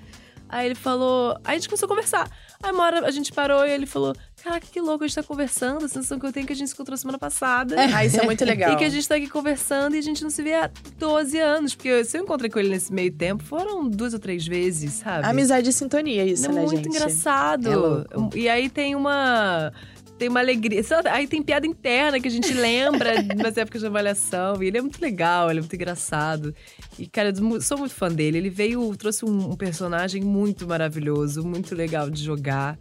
[0.47, 1.37] Aí ele falou.
[1.43, 2.29] Aí a gente começou a conversar.
[2.61, 5.23] Aí uma hora a gente parou e ele falou: Caraca, que louco, a gente tá
[5.23, 5.85] conversando.
[5.85, 7.75] A sensação que eu tenho é que a gente se encontrou semana passada.
[7.79, 8.73] Ah, isso é muito legal.
[8.73, 11.39] E que a gente tá aqui conversando e a gente não se vê há 12
[11.39, 11.75] anos.
[11.75, 15.27] Porque se eu encontrei com ele nesse meio tempo, foram duas ou três vezes, sabe?
[15.27, 16.89] Amizade e sintonia, isso, é né, muito gente?
[16.89, 18.05] engraçado.
[18.33, 18.37] É.
[18.37, 19.73] E aí tem uma.
[20.17, 20.83] Tem uma alegria.
[20.83, 21.09] Sabe?
[21.09, 24.61] Aí tem piada interna que a gente lembra das épocas de avaliação.
[24.61, 26.53] E ele é muito legal, ele é muito engraçado.
[26.97, 28.37] E, cara, eu sou muito fã dele.
[28.37, 32.77] Ele veio, trouxe um, um personagem muito maravilhoso, muito legal de jogar.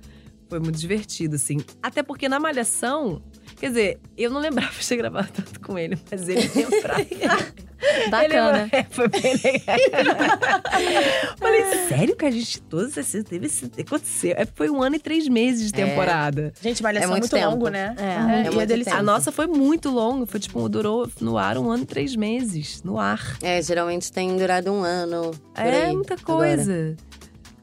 [0.49, 1.59] Foi muito divertido, assim.
[1.83, 3.23] Até porque na Malhação.
[3.57, 7.05] Quer dizer, eu não lembrava de ter gravado tanto com ele, mas ele lembrava.
[8.11, 8.69] Bacana.
[8.73, 9.77] Ele, é, foi bem legal.
[11.39, 13.71] Falei, sério que a gente todos assim, teve esse.
[13.79, 14.35] Aconteceu.
[14.37, 16.53] É, foi um ano e três meses de temporada.
[16.61, 17.51] Gente, malhação É é muito muito, tempo.
[17.51, 17.95] longo, né?
[17.99, 18.45] É.
[18.45, 18.99] É é muito delicioso.
[18.99, 22.83] A nossa foi muito longa, foi tipo, durou no ar um ano e três meses,
[22.83, 23.37] no ar.
[23.43, 25.31] É, geralmente tem durado um ano.
[25.57, 26.97] É aí, muita agora.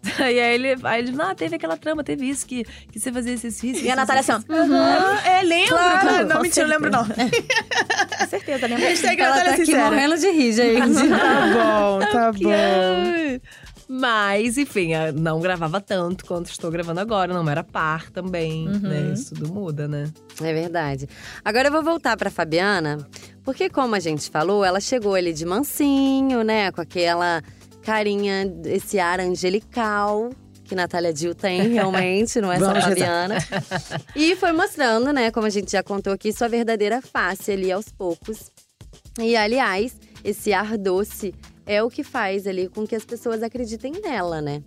[0.19, 3.33] E aí ele, aí ele, ah, teve aquela trama, teve isso, que, que você fazia
[3.33, 3.85] esse exercício.
[3.85, 4.39] E a Natália assim, ó.
[4.49, 5.69] Ah, é, lembro.
[5.69, 7.05] Claro, não, mentira, eu lembro não.
[7.05, 8.89] Com certeza, lembra?
[8.89, 9.85] Hashtag Ela tá Natália aqui Sincera.
[9.85, 11.07] morrendo de rir, gente.
[11.21, 13.39] Tá bom, tá bom.
[13.87, 17.33] Mas, enfim, eu não gravava tanto quanto estou gravando agora.
[17.33, 19.11] Não era par também, né?
[19.13, 20.09] Isso tudo muda, né?
[20.41, 21.09] É verdade.
[21.43, 23.05] Agora eu vou voltar pra Fabiana,
[23.43, 26.71] porque como a gente falou, ela chegou ali de mansinho, né?
[26.71, 27.43] Com aquela
[27.81, 30.29] carinha, esse ar angelical
[30.63, 32.83] que Natália Dill tem, realmente, não é só Vamos.
[32.85, 33.37] Fabiana.
[34.15, 37.89] E foi mostrando, né, como a gente já contou aqui, sua verdadeira face ali aos
[37.89, 38.49] poucos.
[39.19, 43.91] E, aliás, esse ar doce é o que faz ali com que as pessoas acreditem
[44.01, 44.63] nela, né?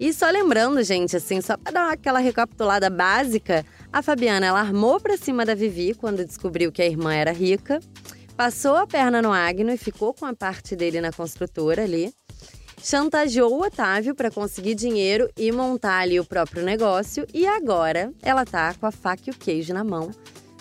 [0.00, 5.00] E só lembrando, gente, assim, só pra dar aquela recapitulada básica, a Fabiana, ela armou
[5.00, 7.80] pra cima da Vivi quando descobriu que a irmã era rica,
[8.38, 12.14] passou a perna no Agno e ficou com a parte dele na construtora ali,
[12.80, 18.44] chantageou o Otávio pra conseguir dinheiro e montar ali o próprio negócio, e agora ela
[18.44, 20.12] tá com a faca e o queijo na mão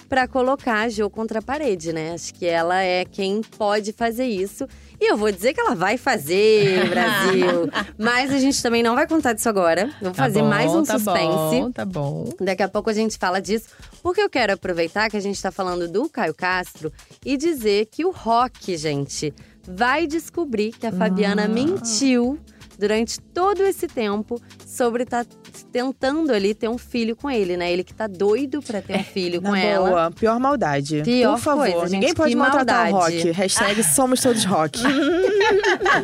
[0.08, 2.14] pra colocar a Jo contra a parede, né?
[2.14, 4.68] Acho que ela é quem pode fazer isso.
[5.00, 7.70] E eu vou dizer que ela vai fazer, Brasil.
[7.98, 9.90] Mas a gente também não vai contar disso agora.
[10.02, 11.62] Vou fazer bom, mais um tá suspense.
[11.62, 12.30] Bom, tá bom.
[12.40, 13.68] Daqui a pouco a gente fala disso,
[14.02, 16.92] porque eu quero aproveitar que a gente tá falando do Caio Castro
[17.26, 19.34] e dizer que o Rock, gente,
[19.68, 21.48] vai descobrir que a Fabiana Ah.
[21.48, 22.40] mentiu
[22.78, 25.26] durante todo esse tempo sobre estar
[25.72, 27.72] tentando ali ter um filho com ele, né?
[27.72, 29.90] Ele que tá doido pra ter um filho com Na ela.
[29.90, 31.02] boa, pior maldade.
[31.04, 33.18] Pior Por favor, coisa, gente, ninguém pode que maltratar o maldade.
[33.18, 33.32] rock.
[33.32, 34.80] Hashtag somos todos rock.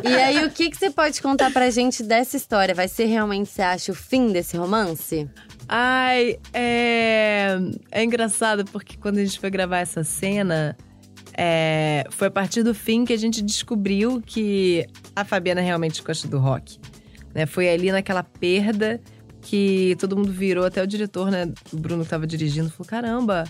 [0.02, 2.74] E aí, o que, que você pode contar pra gente dessa história?
[2.74, 5.28] Vai ser realmente, você acha, o fim desse romance?
[5.68, 7.56] Ai, é.
[7.90, 10.76] É engraçado porque quando a gente foi gravar essa cena,
[11.36, 16.28] é, foi a partir do fim que a gente descobriu que a Fabiana realmente gosta
[16.28, 16.78] do rock.
[17.34, 17.46] Né?
[17.46, 19.00] Foi ali naquela perda
[19.42, 21.52] que todo mundo virou, até o diretor, né?
[21.72, 23.44] O Bruno que tava dirigindo, falou: caramba,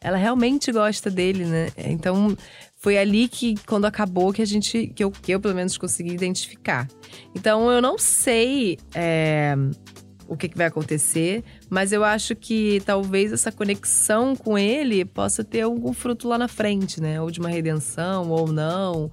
[0.00, 1.68] ela realmente gosta dele, né?
[1.76, 2.36] Então
[2.76, 6.12] foi ali que, quando acabou, que a gente, que eu, que eu pelo menos consegui
[6.12, 6.88] identificar.
[7.34, 8.78] Então eu não sei.
[8.94, 9.54] é,
[10.28, 15.42] o que, que vai acontecer, mas eu acho que talvez essa conexão com ele possa
[15.44, 17.20] ter algum fruto lá na frente, né?
[17.20, 19.10] Ou de uma redenção, ou não.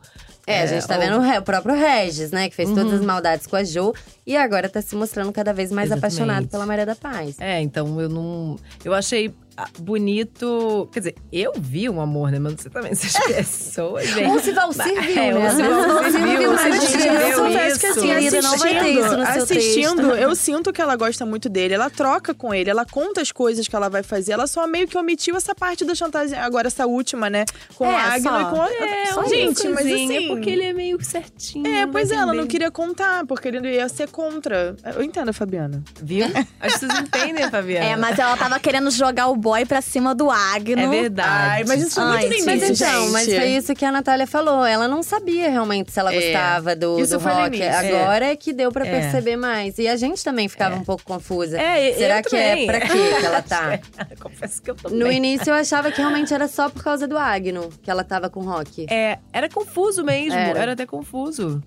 [0.48, 2.50] É, a gente tá ou- vendo o, próprio Regis, né?
[2.50, 3.00] Que fez todas Uhum.
[3.00, 3.94] as maldades com a Jo.
[4.26, 6.16] E agora tá se mostrando cada vez mais Exatamente.
[6.16, 7.36] apaixonado pela Maria da Paz.
[7.40, 8.58] É, então eu não.
[8.84, 9.34] Eu achei
[9.80, 10.90] bonito.
[10.92, 12.40] Quer dizer, eu vi um amor, né?
[12.40, 14.30] Mas você também, essas pessoas, gente.
[14.30, 15.46] Ou se Valcir viu, é, né?
[15.46, 17.80] ou se Valcir viu, confesso isso.
[17.80, 20.16] que assim, querida, não vai ter isso no seu assistindo, texto.
[20.22, 21.74] eu sinto que ela gosta muito dele.
[21.74, 24.34] Ela troca com ele, ela conta as coisas que ela vai fazer.
[24.34, 26.38] Ela só meio que omitiu essa parte da chantagem.
[26.38, 27.46] Agora, essa última, né?
[27.76, 28.42] Com É, a Agno só.
[28.42, 28.72] e com a.
[28.72, 30.28] É, só gente, mas coisinha, assim.
[30.28, 31.68] porque ele é meio certinho.
[31.68, 34.76] É, pois vai é, ela não queria contar, porque ele ia ser contra.
[34.96, 35.84] Eu entendo Fabiana.
[36.02, 36.26] Viu?
[36.60, 37.86] Acho que vocês entendem, Fabiana.
[37.86, 40.82] É, mas ela tava querendo jogar o boy pra cima do Agno.
[40.82, 41.30] É verdade.
[41.30, 43.12] Ai, mas isso é muito Ai, no Mas então, gente.
[43.12, 44.66] mas foi isso que a Natália falou.
[44.66, 46.16] Ela não sabia realmente se ela É.
[46.20, 47.62] gostava do, Isso do foi rock.
[47.62, 48.36] Agora é.
[48.36, 48.90] que deu pra É.
[49.02, 49.78] perceber mais.
[49.78, 51.60] E a gente também ficava um pouco confusa.
[51.60, 52.64] É, eu Será que também.
[52.64, 52.88] é pra quê
[53.20, 53.80] que ela tá?
[54.20, 55.00] Confesso que eu também.
[55.00, 58.30] No início eu achava que realmente era só por causa do Agno que ela tava
[58.30, 58.86] com o rock.
[58.90, 60.60] É, era confuso mesmo, Era.
[60.60, 61.62] era, até confuso.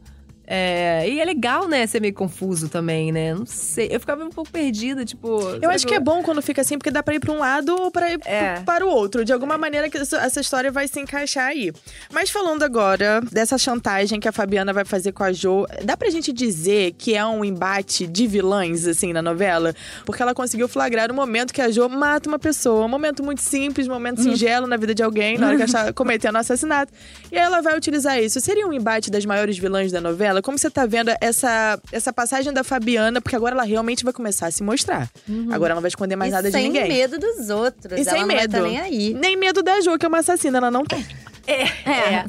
[0.46, 3.34] É, e é legal, né, ser meio confuso também, né?
[3.34, 5.40] Não sei, eu ficava um pouco perdida, tipo…
[5.62, 7.74] Eu acho que é bom quando fica assim, porque dá pra ir pra um lado
[7.74, 8.60] ou pra ir É.
[8.60, 9.24] para o outro.
[9.24, 11.72] De alguma maneira que essa história vai se encaixar aí.
[12.12, 16.10] Mas falando agora dessa chantagem que a Fabiana vai fazer com a Jo, dá pra
[16.10, 19.74] gente dizer que é um embate de vilãs, assim, na novela?
[20.04, 22.84] Porque ela conseguiu flagrar o momento que a Jo mata uma pessoa.
[22.84, 25.66] Um momento muito simples, um momento singelo na vida de alguém, na hora que ela
[25.88, 26.92] está cometendo um assassinato.
[27.32, 28.40] E aí ela vai utilizar isso.
[28.40, 30.33] Seria um embate das maiores vilãs da novela?
[30.42, 33.20] Como você tá vendo essa, essa passagem da Fabiana?
[33.20, 35.10] Porque agora ela realmente vai começar a se mostrar.
[35.50, 36.88] Agora ela não vai esconder mais e nada de sem ninguém.
[36.88, 37.92] medo dos outros.
[37.92, 38.52] E ela sem não vai medo.
[38.52, 39.14] tá nem aí.
[39.14, 41.04] Nem medo da Jo, que é uma assassina, ela não tem.
[41.46, 42.24] É.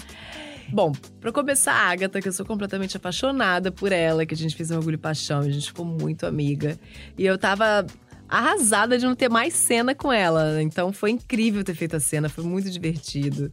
[0.67, 0.91] Bom,
[1.21, 4.71] pra começar, a Agatha, que eu sou completamente apaixonada por ela, que a gente fez
[4.71, 6.77] um orgulho e paixão, a gente ficou muito amiga.
[7.17, 7.85] E eu tava
[8.27, 10.61] arrasada de não ter mais cena com ela.
[10.61, 13.51] Então foi incrível ter feito a cena, foi muito divertido.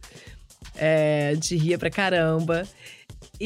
[0.75, 2.63] É, a gente ria pra caramba.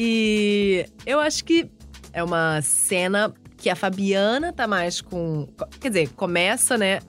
[0.00, 1.68] E eu acho que
[2.12, 5.48] é uma cena que a Fabiana tá mais com.
[5.80, 7.00] Quer dizer, começa, né?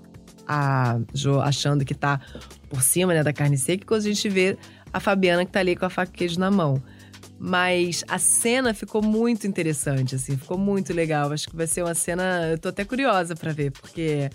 [0.47, 2.19] A Jo achando que tá
[2.67, 4.57] por cima, né, da carne seca, quando a gente vê
[4.91, 6.81] a Fabiana que tá ali com a faca queijo na mão.
[7.39, 11.31] Mas a cena ficou muito interessante, assim, ficou muito legal.
[11.31, 12.49] Acho que vai ser uma cena.
[12.51, 14.29] Eu tô até curiosa para ver, porque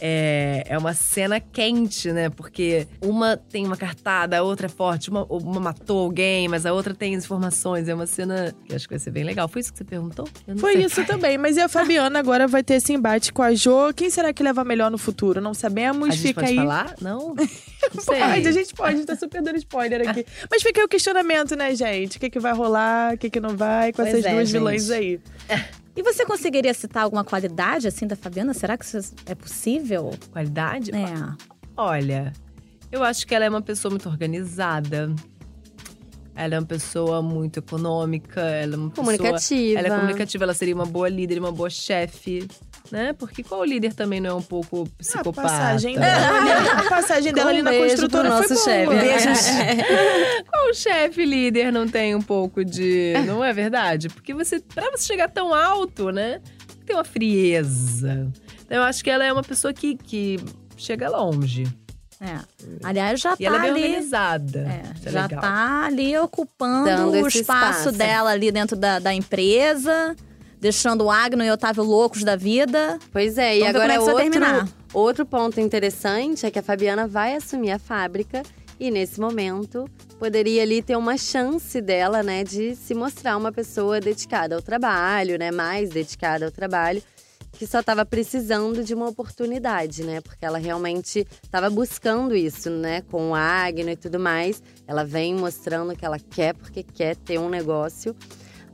[0.00, 2.30] é, é uma cena quente, né?
[2.30, 6.72] Porque uma tem uma cartada, a outra é forte, uma, uma matou alguém, mas a
[6.72, 7.88] outra tem as informações.
[7.88, 9.48] É uma cena que acho que vai ser bem legal.
[9.48, 10.28] Foi isso que você perguntou?
[10.58, 10.84] Foi sei.
[10.84, 13.92] isso também, mas e a Fabiana agora vai ter esse embate com a Jo.
[13.96, 15.40] Quem será que leva melhor no futuro?
[15.40, 16.08] Não sabemos.
[16.08, 16.56] A gente Fica pode aí.
[16.58, 16.94] falar?
[17.00, 17.34] Não?
[18.04, 20.26] Pode, a gente pode, tá super dando spoiler aqui.
[20.50, 22.16] Mas fica aí o questionamento, né, gente?
[22.16, 24.48] O que, que vai rolar, o que, que não vai com Pois essas é, duas
[24.48, 24.58] gente.
[24.58, 25.20] vilãs aí.
[25.96, 28.52] E você conseguiria citar alguma qualidade assim da Fabiana?
[28.52, 30.10] Será que isso é possível?
[30.32, 30.90] Qualidade?
[30.90, 31.44] É.
[31.76, 32.32] Olha,
[32.90, 35.14] eu acho que ela é uma pessoa muito organizada.
[36.36, 39.06] Ela é uma pessoa muito econômica, ela é uma pessoa...
[39.06, 39.78] Comunicativa.
[39.78, 42.48] Ela é comunicativa, ela seria uma boa líder, uma boa chefe,
[42.90, 43.12] né?
[43.14, 45.48] Porque qual líder também não é um pouco A psicopata?
[45.48, 48.64] passagem dela, ali- a passagem dela ali Um na construtora pro foi nosso boa.
[48.64, 48.94] chefe.
[48.98, 50.44] Beijo.
[50.52, 53.14] Qual chefe líder não tem um pouco de.
[53.26, 54.08] Não é verdade?
[54.08, 56.40] Porque você, pra você chegar tão alto, né?
[56.86, 58.30] Tem uma frieza.
[58.64, 60.38] Então eu acho que ela é uma pessoa que, que
[60.76, 61.66] chega longe.
[62.20, 62.38] É.
[62.82, 63.82] Aliás, já E tá ela é bem ali.
[63.84, 64.58] organizada.
[65.04, 65.40] É, é já legal.
[65.40, 67.40] tá ali ocupando Dando o espaço,
[67.88, 67.92] espaço.
[67.92, 70.14] dela ali dentro da, da empresa,
[70.64, 72.98] deixando o Agno e o Otávio loucos da vida.
[73.12, 74.60] Pois é, e Vamos ver agora é vai terminar.
[74.60, 78.42] outro, outro ponto interessante é que a Fabiana vai assumir a fábrica
[78.80, 79.84] e nesse momento
[80.18, 85.38] poderia ali ter uma chance dela, né, de se mostrar uma pessoa dedicada ao trabalho,
[85.38, 87.02] né, mais dedicada ao trabalho,
[87.52, 93.02] que só estava precisando de uma oportunidade, né, porque ela realmente estava buscando isso, né,
[93.10, 94.62] com o Agno e tudo mais.
[94.86, 98.16] Ela vem mostrando que ela quer porque quer ter um negócio,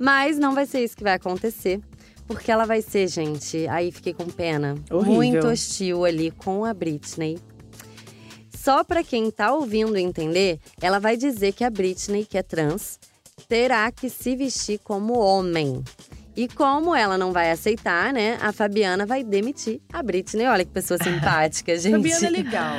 [0.01, 1.79] mas não vai ser isso que vai acontecer.
[2.27, 5.15] Porque ela vai ser, gente, aí fiquei com pena, Horrível.
[5.15, 7.39] muito hostil ali com a Britney.
[8.57, 13.01] Só pra quem tá ouvindo entender, ela vai dizer que a Britney, que é trans,
[13.49, 15.83] terá que se vestir como homem.
[16.37, 20.47] E como ela não vai aceitar, né, a Fabiana vai demitir a Britney.
[20.47, 21.93] Olha que pessoa simpática, gente.
[21.93, 22.75] Fabiana é legal.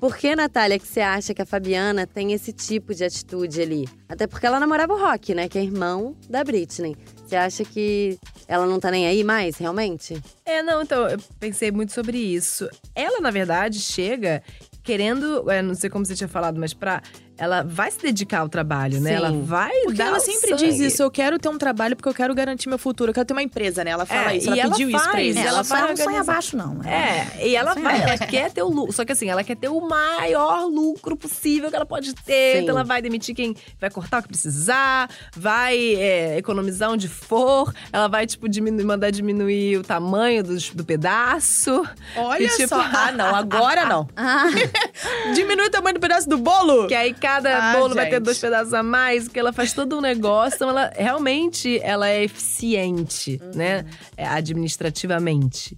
[0.00, 3.88] Por que, Natália, que você acha que a Fabiana tem esse tipo de atitude ali?
[4.08, 5.48] Até porque ela namorava o Rock, né?
[5.48, 6.96] Que é irmão da Britney.
[7.26, 10.20] Você acha que ela não tá nem aí mais, realmente?
[10.44, 12.68] É, não, então, eu pensei muito sobre isso.
[12.94, 14.42] Ela, na verdade, chega
[14.84, 17.02] querendo, é, não sei como você tinha falado, mas pra.
[17.36, 19.10] Ela vai se dedicar ao trabalho, né?
[19.10, 19.16] Sim.
[19.16, 20.64] Ela vai Porque dar ela sempre sangue.
[20.70, 21.02] diz isso.
[21.02, 23.10] Eu quero ter um trabalho porque eu quero garantir meu futuro.
[23.10, 23.90] Eu quero ter uma empresa, né?
[23.90, 24.46] Ela fala É, isso.
[24.48, 25.38] Ela ela pediu isso pra faz, ele.
[25.38, 26.80] É, ela ela vai não sonha abaixo, não.
[26.84, 28.92] É, e ela vai, ela quer ter o lucro.
[28.92, 32.56] Só que assim, ela quer ter o maior lucro possível que ela pode ter.
[32.56, 32.62] Sim.
[32.62, 37.72] Então ela vai demitir quem vai cortar o que precisar, vai é, economizar onde for,
[37.92, 41.84] ela vai, tipo, diminuir, mandar diminuir o tamanho dos- do pedaço.
[42.16, 42.80] Olha E, tipo, só.
[42.80, 43.34] Ah, não.
[43.34, 44.08] Agora não.
[44.16, 44.44] Ah,
[45.34, 46.86] Diminui o tamanho do pedaço do bolo.
[46.86, 48.24] Que aí cada Ah, bolo vai ter gente.
[48.24, 50.56] dois pedaços a mais, que ela faz todo um negócio.
[50.56, 53.84] Então, ela realmente ela é eficiente, né?
[54.16, 55.76] É, administrativamente.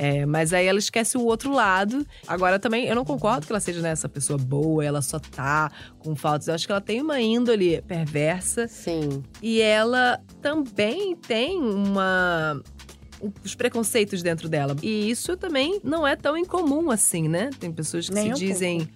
[0.00, 2.06] É, mas aí ela esquece o outro lado.
[2.26, 5.72] Agora também, eu não concordo que ela seja né, essa pessoa boa, ela só tá
[5.98, 6.46] com faltas.
[6.48, 8.68] Eu acho que ela tem uma índole perversa.
[8.68, 9.22] Sim.
[9.42, 12.60] E ela também tem uma.
[13.44, 14.76] Os preconceitos dentro dela.
[14.80, 17.50] E isso também não é tão incomum assim, né?
[17.58, 18.88] Tem pessoas que Nem se um dizem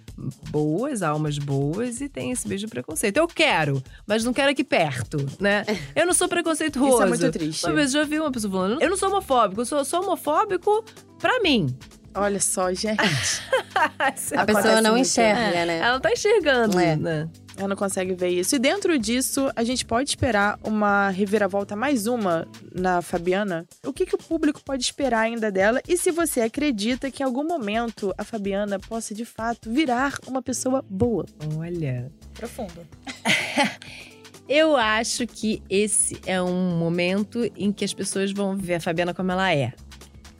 [0.49, 3.17] boas, almas boas, e tem esse beijo de preconceito.
[3.17, 5.65] Eu quero, mas não quero aqui perto, né?
[5.95, 6.93] Eu não sou preconceituoso.
[6.93, 7.65] Isso é muito triste.
[7.65, 10.03] Uma vez eu já vi uma pessoa falando: eu não sou homofóbico, eu sou, sou
[10.03, 10.83] homofóbico
[11.19, 11.75] pra mim.
[12.15, 12.97] Olha só, gente.
[13.75, 15.05] A Acontece pessoa não muito.
[15.07, 15.79] enxerga, né?
[15.79, 16.95] Ela não tá enxergando, É.
[16.95, 17.27] né?
[17.57, 18.55] Ela não consegue ver isso.
[18.55, 23.65] E dentro disso, a gente pode esperar uma reviravolta, mais uma, na Fabiana?
[23.85, 25.79] O que, que o público pode esperar ainda dela?
[25.87, 30.41] E se você acredita que em algum momento a Fabiana possa, de fato, virar uma
[30.41, 31.25] pessoa boa?
[31.57, 32.11] Olha.
[32.33, 32.87] profundo.
[34.47, 39.13] Eu acho que esse é um momento em que as pessoas vão ver a Fabiana
[39.13, 39.71] como ela é.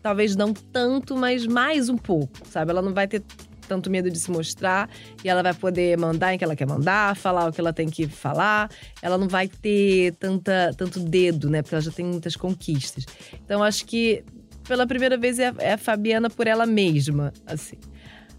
[0.03, 2.71] Talvez não tanto, mas mais um pouco, sabe?
[2.71, 3.23] Ela não vai ter
[3.67, 4.89] tanto medo de se mostrar
[5.23, 7.89] e ela vai poder mandar em que ela quer mandar, falar o que ela tem
[7.89, 8.69] que falar.
[9.01, 11.61] Ela não vai ter tanta, tanto dedo, né?
[11.61, 13.05] Porque ela já tem muitas conquistas.
[13.45, 14.25] Então, acho que
[14.67, 17.77] pela primeira vez é a, é a Fabiana por ela mesma, assim.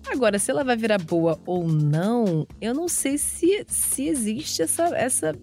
[0.07, 4.85] Agora, se ela vai virar boa ou não, eu não sei se, se existe essa,
[4.95, 5.35] essa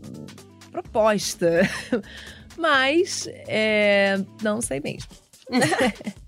[0.71, 1.61] proposta.
[2.57, 5.09] Mas, é, não sei mesmo.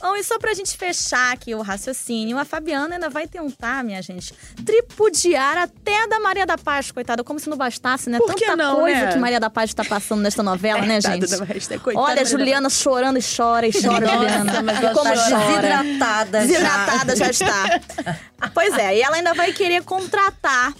[0.00, 4.00] Bom, e só pra gente fechar aqui o raciocínio, a Fabiana ainda vai tentar, minha
[4.02, 4.32] gente,
[4.64, 8.18] tripudiar até da Maria da Paz, coitada, como se não bastasse, né?
[8.18, 9.12] Por Tanta não, coisa né?
[9.12, 11.78] que Maria da Paz tá passando nesta novela, né, Coitada gente?
[11.80, 14.62] coitada Olha, a Juliana chorando e chora e chora, Juliana.
[14.62, 16.46] mas ela como tá desidratada já.
[16.46, 17.80] Desidratada já está.
[18.54, 20.72] pois é, e ela ainda vai querer contratar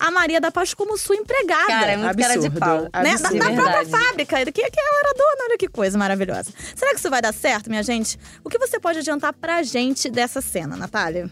[0.00, 1.66] a Maria da Paz como sua empregada.
[1.66, 2.58] Cara, é muito cara de Absurdo.
[2.58, 2.82] pau.
[2.82, 2.90] né?
[2.90, 3.38] Da, Absurdo.
[3.38, 6.50] da própria fábrica, que, que ela era dona, olha que coisa maravilhosa.
[6.74, 8.18] Será que isso vai dar certo, minha gente?
[8.42, 11.30] O que você pode adiantar pra gente dessa cena, Natália?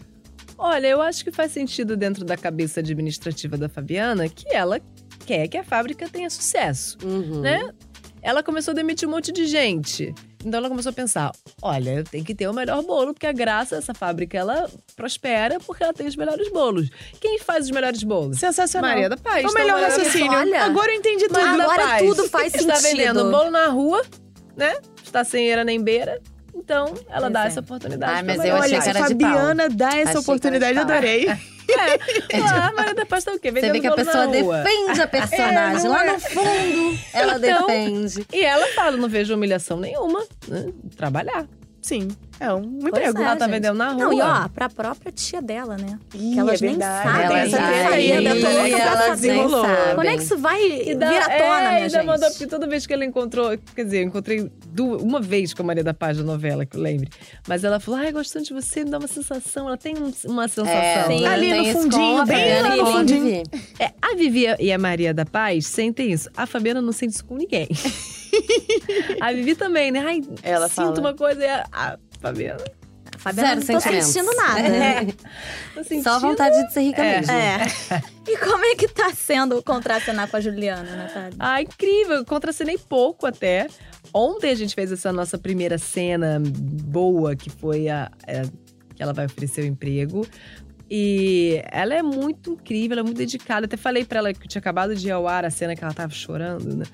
[0.57, 4.79] Olha, eu acho que faz sentido dentro da cabeça administrativa da Fabiana que ela
[5.25, 7.41] quer que a fábrica tenha sucesso, Uhum.
[7.41, 7.71] né?
[8.21, 10.13] Ela começou a demitir um monte de gente.
[10.43, 13.31] Então ela começou a pensar: olha, eu tenho que ter o melhor bolo, porque a
[13.31, 16.89] graça dessa fábrica ela prospera porque ela tem os melhores bolos.
[17.19, 18.39] Quem faz os melhores bolos?
[18.39, 18.91] Sensacional.
[18.91, 19.45] Maria da Paz.
[19.45, 20.31] O Então, melhor raciocínio.
[20.31, 20.63] Olha.
[20.63, 21.39] Agora eu entendi tudo.
[21.39, 22.97] Agora tudo faz Está sentido.
[22.97, 24.01] vendendo bolo na rua,
[24.55, 24.77] né?
[25.03, 26.21] Está sem eira nem beira.
[26.53, 27.47] Então, ela Pois dá é.
[27.47, 28.13] essa oportunidade.
[28.13, 30.73] Pra mas eu achei Olha, que se era de Fabiana dá Achei essa era oportunidade,
[30.75, 30.83] pau.
[30.83, 31.27] adorei.
[31.69, 33.51] É, a Maria da Paz tá o quê?
[33.51, 35.83] Você Vendendo vê que a pessoa defende a personagem.
[35.83, 36.13] não Lá é?
[36.13, 38.25] no fundo, ela Então, defende.
[38.33, 40.65] E ela fala, não vejo humilhação nenhuma, né?
[40.97, 41.45] Trabalhar.
[41.81, 43.19] Sim, é um Pois emprego.
[43.19, 43.53] é, ela tá gente.
[43.55, 44.03] vendendo na rua.
[44.03, 45.97] Não, e ó, pra própria tia dela, né?
[46.13, 48.01] Ih, que elas é nem sabem Elas essa.
[48.01, 49.61] Eu tô louca nem Desenrolou.
[49.65, 49.95] sabem.
[49.95, 52.05] Quando é que isso vai E dá- vir à tona, é, minha ainda gente?
[52.05, 55.63] mandou, porque toda vez que ela encontrou, quer dizer, eu encontrei du- uma vez com
[55.63, 57.09] a Maria da Paz da novela, que eu lembre.
[57.47, 59.67] Mas ela falou, ai, gostando de você, me dá uma sensação.
[59.67, 60.73] Ela tem um- uma sensação.
[60.79, 61.21] É, Sim.
[61.21, 61.27] né?
[61.27, 63.43] Ali tem no fundinho, bem lá no fundinho.
[63.79, 66.29] É, a Vivi e a Maria da Paz sentem isso.
[66.35, 67.67] A Fabiana não sente isso com ninguém.
[69.21, 69.99] a Vivi também, né?
[70.05, 70.99] Ai, Ela sinto fala.
[70.99, 72.63] uma coisa e a, a Fabiana.
[73.17, 74.07] Fabiana, Zero não tô sentimentos.
[74.09, 74.59] sentindo nada.
[74.61, 75.05] É.
[75.75, 77.17] Tô sentindo- Só vontade de ser rica É.
[77.19, 77.33] mesmo.
[77.33, 77.59] É.
[78.29, 81.31] E como é que tá sendo contracenar com a Juliana, Natália?
[81.39, 82.17] Ah, incrível.
[82.17, 83.65] Eu contracenei pouco até.
[84.13, 88.49] Ontem a gente fez essa nossa primeira cena boa, que foi a, a-
[88.95, 90.27] que ela vai oferecer o emprego.
[90.91, 93.65] E ela é muito incrível, ela é muito dedicada.
[93.65, 95.93] Até falei pra ela que tinha acabado de ir ao ar a cena que ela
[95.93, 96.85] tava chorando né,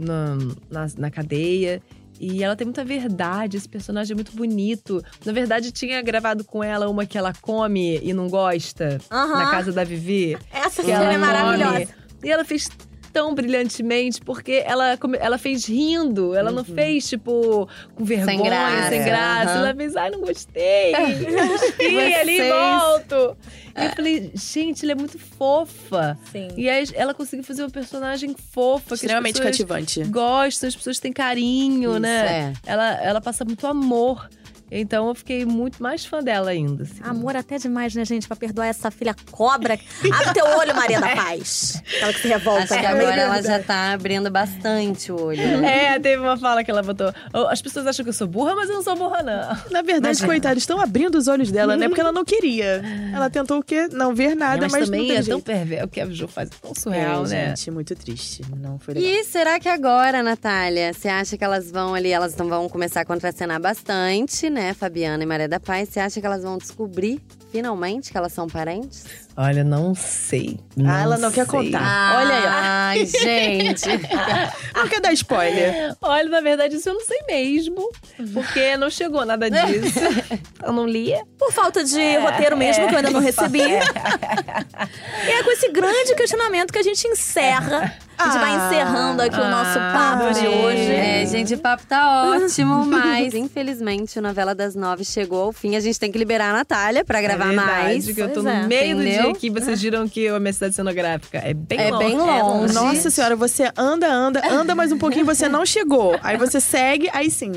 [0.00, 0.36] na,
[0.70, 1.80] na, na cadeia.
[2.18, 5.02] E ela tem muita verdade, esse personagem é muito bonito.
[5.24, 9.72] Na verdade, tinha gravado com ela uma que ela come e não gosta, na casa
[9.72, 10.36] da Vivi.
[10.52, 11.72] Essa Que cena ela é maravilhosa.
[11.72, 11.88] come.
[12.22, 12.68] E ela fez
[13.12, 16.34] tão brilhantemente, porque ela, ela fez rindo.
[16.34, 18.88] Ela não fez, tipo, com vergonha, graça.
[18.88, 19.50] sem graça.
[19.50, 19.58] Aham.
[19.66, 20.92] Ela fez, ai, não gostei.
[21.80, 23.36] e ali Vocês- volto.
[23.76, 26.18] E eu falei, gente, ela é muito fofa.
[26.32, 26.48] Sim.
[26.56, 28.88] E aí ela conseguiu fazer uma personagem fofa.
[28.88, 30.04] que as Extremamente pessoas cativante.
[30.04, 32.52] Gostam, as pessoas têm carinho, Isso, né?
[32.66, 32.70] é.
[32.70, 34.28] Ela, ela passa muito amor.
[34.70, 36.84] Então eu fiquei muito mais fã dela ainda.
[36.84, 37.00] assim.
[37.02, 38.26] Amor até demais, né, gente?
[38.28, 39.78] Pra perdoar essa filha cobra.
[40.12, 41.82] Abre teu olho, Maria da Paz.
[41.96, 42.62] Aquela que se revolta.
[42.62, 42.86] Acho que né?
[42.88, 45.58] agora ela já tá abrindo bastante o olho.
[45.60, 45.94] né?
[45.94, 47.12] É, teve uma fala que ela botou.
[47.34, 49.48] "Oh, As pessoas acham que eu sou burra, mas eu não sou burra, não.
[49.72, 50.26] Na verdade, Imagina.
[50.28, 51.88] coitada, estão abrindo os olhos dela, né?
[51.88, 52.82] Porque ela não queria.
[53.12, 53.88] Ela tentou o quê?
[53.90, 55.30] Não ver nada, mas, mas, também não tem é jeito.
[55.36, 55.84] tão perverso.
[55.86, 57.48] O que a Ju faz é tão surreal, é, né?
[57.56, 58.42] gente, muito triste.
[58.56, 59.10] Não foi legal.
[59.10, 63.00] E será que agora, Natália, você acha que elas vão ali, elas não vão começar
[63.00, 64.59] a contracenar bastante, né?
[64.74, 67.20] Fabiana e Maria da Paz, você acha que elas vão descobrir
[67.50, 69.04] finalmente que elas são parentes?
[69.36, 70.58] Olha, não sei.
[70.86, 71.50] Ah, ela não quer sei.
[71.70, 72.16] contar.
[72.18, 72.50] Olha aí, ó.
[72.52, 73.88] Ai, gente.
[74.74, 75.94] Não quer dar spoiler.
[76.00, 77.90] Olha, na verdade, isso eu não sei mesmo.
[78.32, 79.98] Porque não chegou nada disso.
[80.64, 81.22] eu não lia.
[81.38, 83.60] Por falta de roteiro mesmo, que eu ainda não recebi.
[83.60, 83.70] e
[85.30, 87.92] é com esse grande questionamento que a gente encerra.
[88.16, 88.66] A gente vai Ah.
[88.66, 90.64] encerrando aqui o nosso papo de adorei.
[90.66, 90.92] hoje.
[90.92, 95.74] É, gente, o papo tá ótimo, mas infelizmente o Novela das Nove chegou ao fim.
[95.76, 98.04] A gente tem que liberar a Natália pra gravar é verdade, mais.
[98.14, 98.66] que eu tô Pois no é.
[98.66, 99.34] meio do Entendeu?
[99.40, 102.04] que vocês viram que a minha cidade cenográfica é bem É longe.
[102.04, 102.74] bem longe.
[102.74, 106.18] Nossa senhora, você anda, anda, anda mais um pouquinho, você não chegou.
[106.22, 107.52] Aí você segue, aí sim.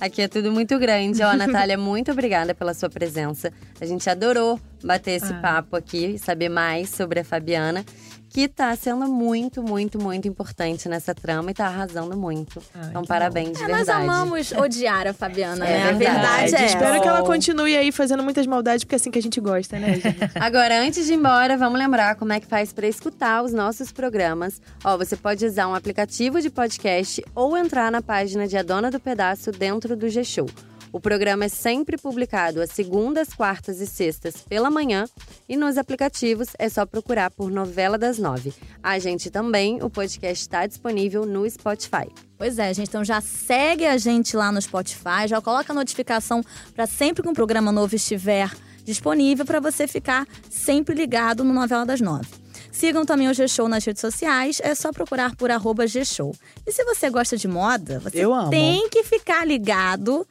[0.00, 1.22] Aqui é tudo muito grande.
[1.22, 3.52] Ó, Natália, muito obrigada pela sua presença.
[3.80, 5.40] A gente adorou bater esse Ah.
[5.40, 7.84] papo aqui, saber mais sobre a Fabiana,
[8.34, 12.60] que tá sendo muito, muito, muito importante nessa trama e tá arrasando muito.
[12.74, 14.02] Ai, então, parabéns, de É, nós verdade.
[14.02, 15.82] amamos odiar a Fabiana, É né?
[15.88, 16.50] A verdade.
[16.50, 19.22] verdade é Espero que ela continue aí fazendo muitas maldades, porque é assim que a
[19.22, 20.16] gente gosta, né, gente?
[20.34, 23.92] Agora, antes de ir embora, vamos lembrar como é que faz para escutar os nossos
[23.92, 24.60] programas.
[24.82, 28.90] Ó, você pode usar um aplicativo de podcast ou entrar na página de A Dona
[28.90, 30.48] do Pedaço dentro do G-Show.
[30.94, 35.06] O programa é sempre publicado às segundas, quartas e sextas pela manhã
[35.48, 38.54] e nos aplicativos é só procurar por Novela das Nove.
[38.80, 42.06] A gente também, o podcast está disponível no Spotify.
[42.38, 42.86] Pois é, gente.
[42.86, 47.28] Então já segue a gente lá no Spotify, já coloca a notificação para sempre que
[47.28, 48.48] um programa novo estiver
[48.84, 52.28] disponível para você ficar sempre ligado no Novela das Nove.
[52.70, 56.34] Sigam também o G-Show nas redes sociais, é só procurar por arroba G-Show.
[56.64, 58.50] E se você gosta de moda, você Eu amo.
[58.50, 60.26] tem que ficar ligado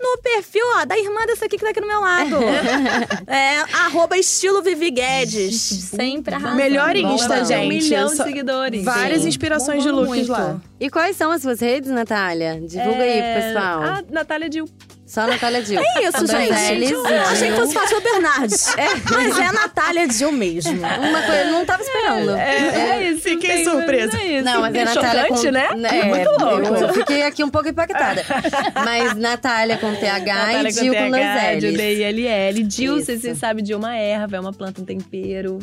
[0.00, 2.36] no perfil ó, da irmã dessa aqui que tá aqui do meu lado.
[3.26, 5.54] é arroba estilo Vivi Guedes.
[5.60, 6.56] Sempre arrasando.
[6.56, 7.68] Melhor Insta, tem um gente.
[7.68, 8.84] milhão de seguidores.
[8.84, 9.28] Várias Sim.
[9.28, 10.32] inspirações de looks muito.
[10.32, 10.60] lá.
[10.80, 12.60] E quais são as suas redes, Natália?
[12.60, 13.82] Divulga aí pro É, pessoal.
[13.82, 14.68] A Natália Dil.
[15.14, 15.80] Só Natália Dil.
[15.80, 16.74] É isso, Com dois gente.
[16.80, 17.56] L's, Eu achei que Dil.
[17.56, 18.74] fosse Fátima Bernardes.
[19.12, 20.72] Mas é a Natália Dill mesmo.
[20.72, 22.30] Uma coisa, não tava esperando.
[22.36, 23.20] É, isso.
[23.22, 24.18] Fiquei tem- surpresa.
[24.18, 24.44] É isso.
[24.44, 25.52] Não, mas é Natália Chocante, com...
[25.52, 25.68] né?
[25.84, 26.66] É, Muito louco.
[26.66, 28.24] Eu, eu fiquei aqui um pouco impactada.
[28.84, 31.76] Mas Natália com TH Natália e Dil com dois TH, Dil L's.
[31.78, 32.62] D-I-L-L.
[32.64, 35.60] Dil, você sabe de uma erva, é uma planta, um tempero.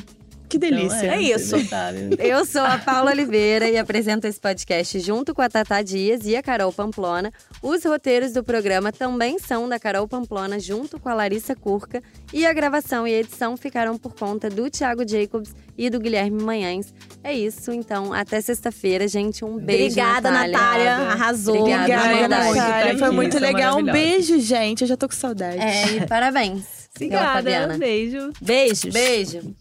[0.51, 1.05] Que delícia.
[1.05, 1.57] Então, É isso.
[1.57, 2.09] você sabe.
[2.19, 6.35] Eu sou a Paula Oliveira e apresento esse podcast junto com a Tata Dias e
[6.35, 7.31] a Carol Pamplona.
[7.63, 12.03] Os roteiros do programa também são da Carol Pamplona, junto com a Larissa Curca.
[12.33, 16.43] E a gravação e a edição ficaram por conta do Thiago Jacobs e do Guilherme
[16.43, 16.93] Manhães.
[17.23, 18.11] É isso, então.
[18.11, 19.45] Até sexta-feira, gente.
[19.45, 20.95] Um beijo, Obrigada, Natália.
[20.97, 21.59] Arrasou.
[21.59, 22.27] Obrigada, Obrigada.
[22.27, 22.93] Natália.
[22.93, 23.77] Tá Foi muito é legal.
[23.77, 24.81] Um beijo, gente.
[24.81, 25.59] Eu já tô com saudade.
[25.59, 26.89] É, e parabéns.
[26.93, 27.77] Obrigada, Fabiana.
[27.77, 28.33] beijo.
[28.41, 28.93] Beijos.
[28.93, 29.55] Beijo.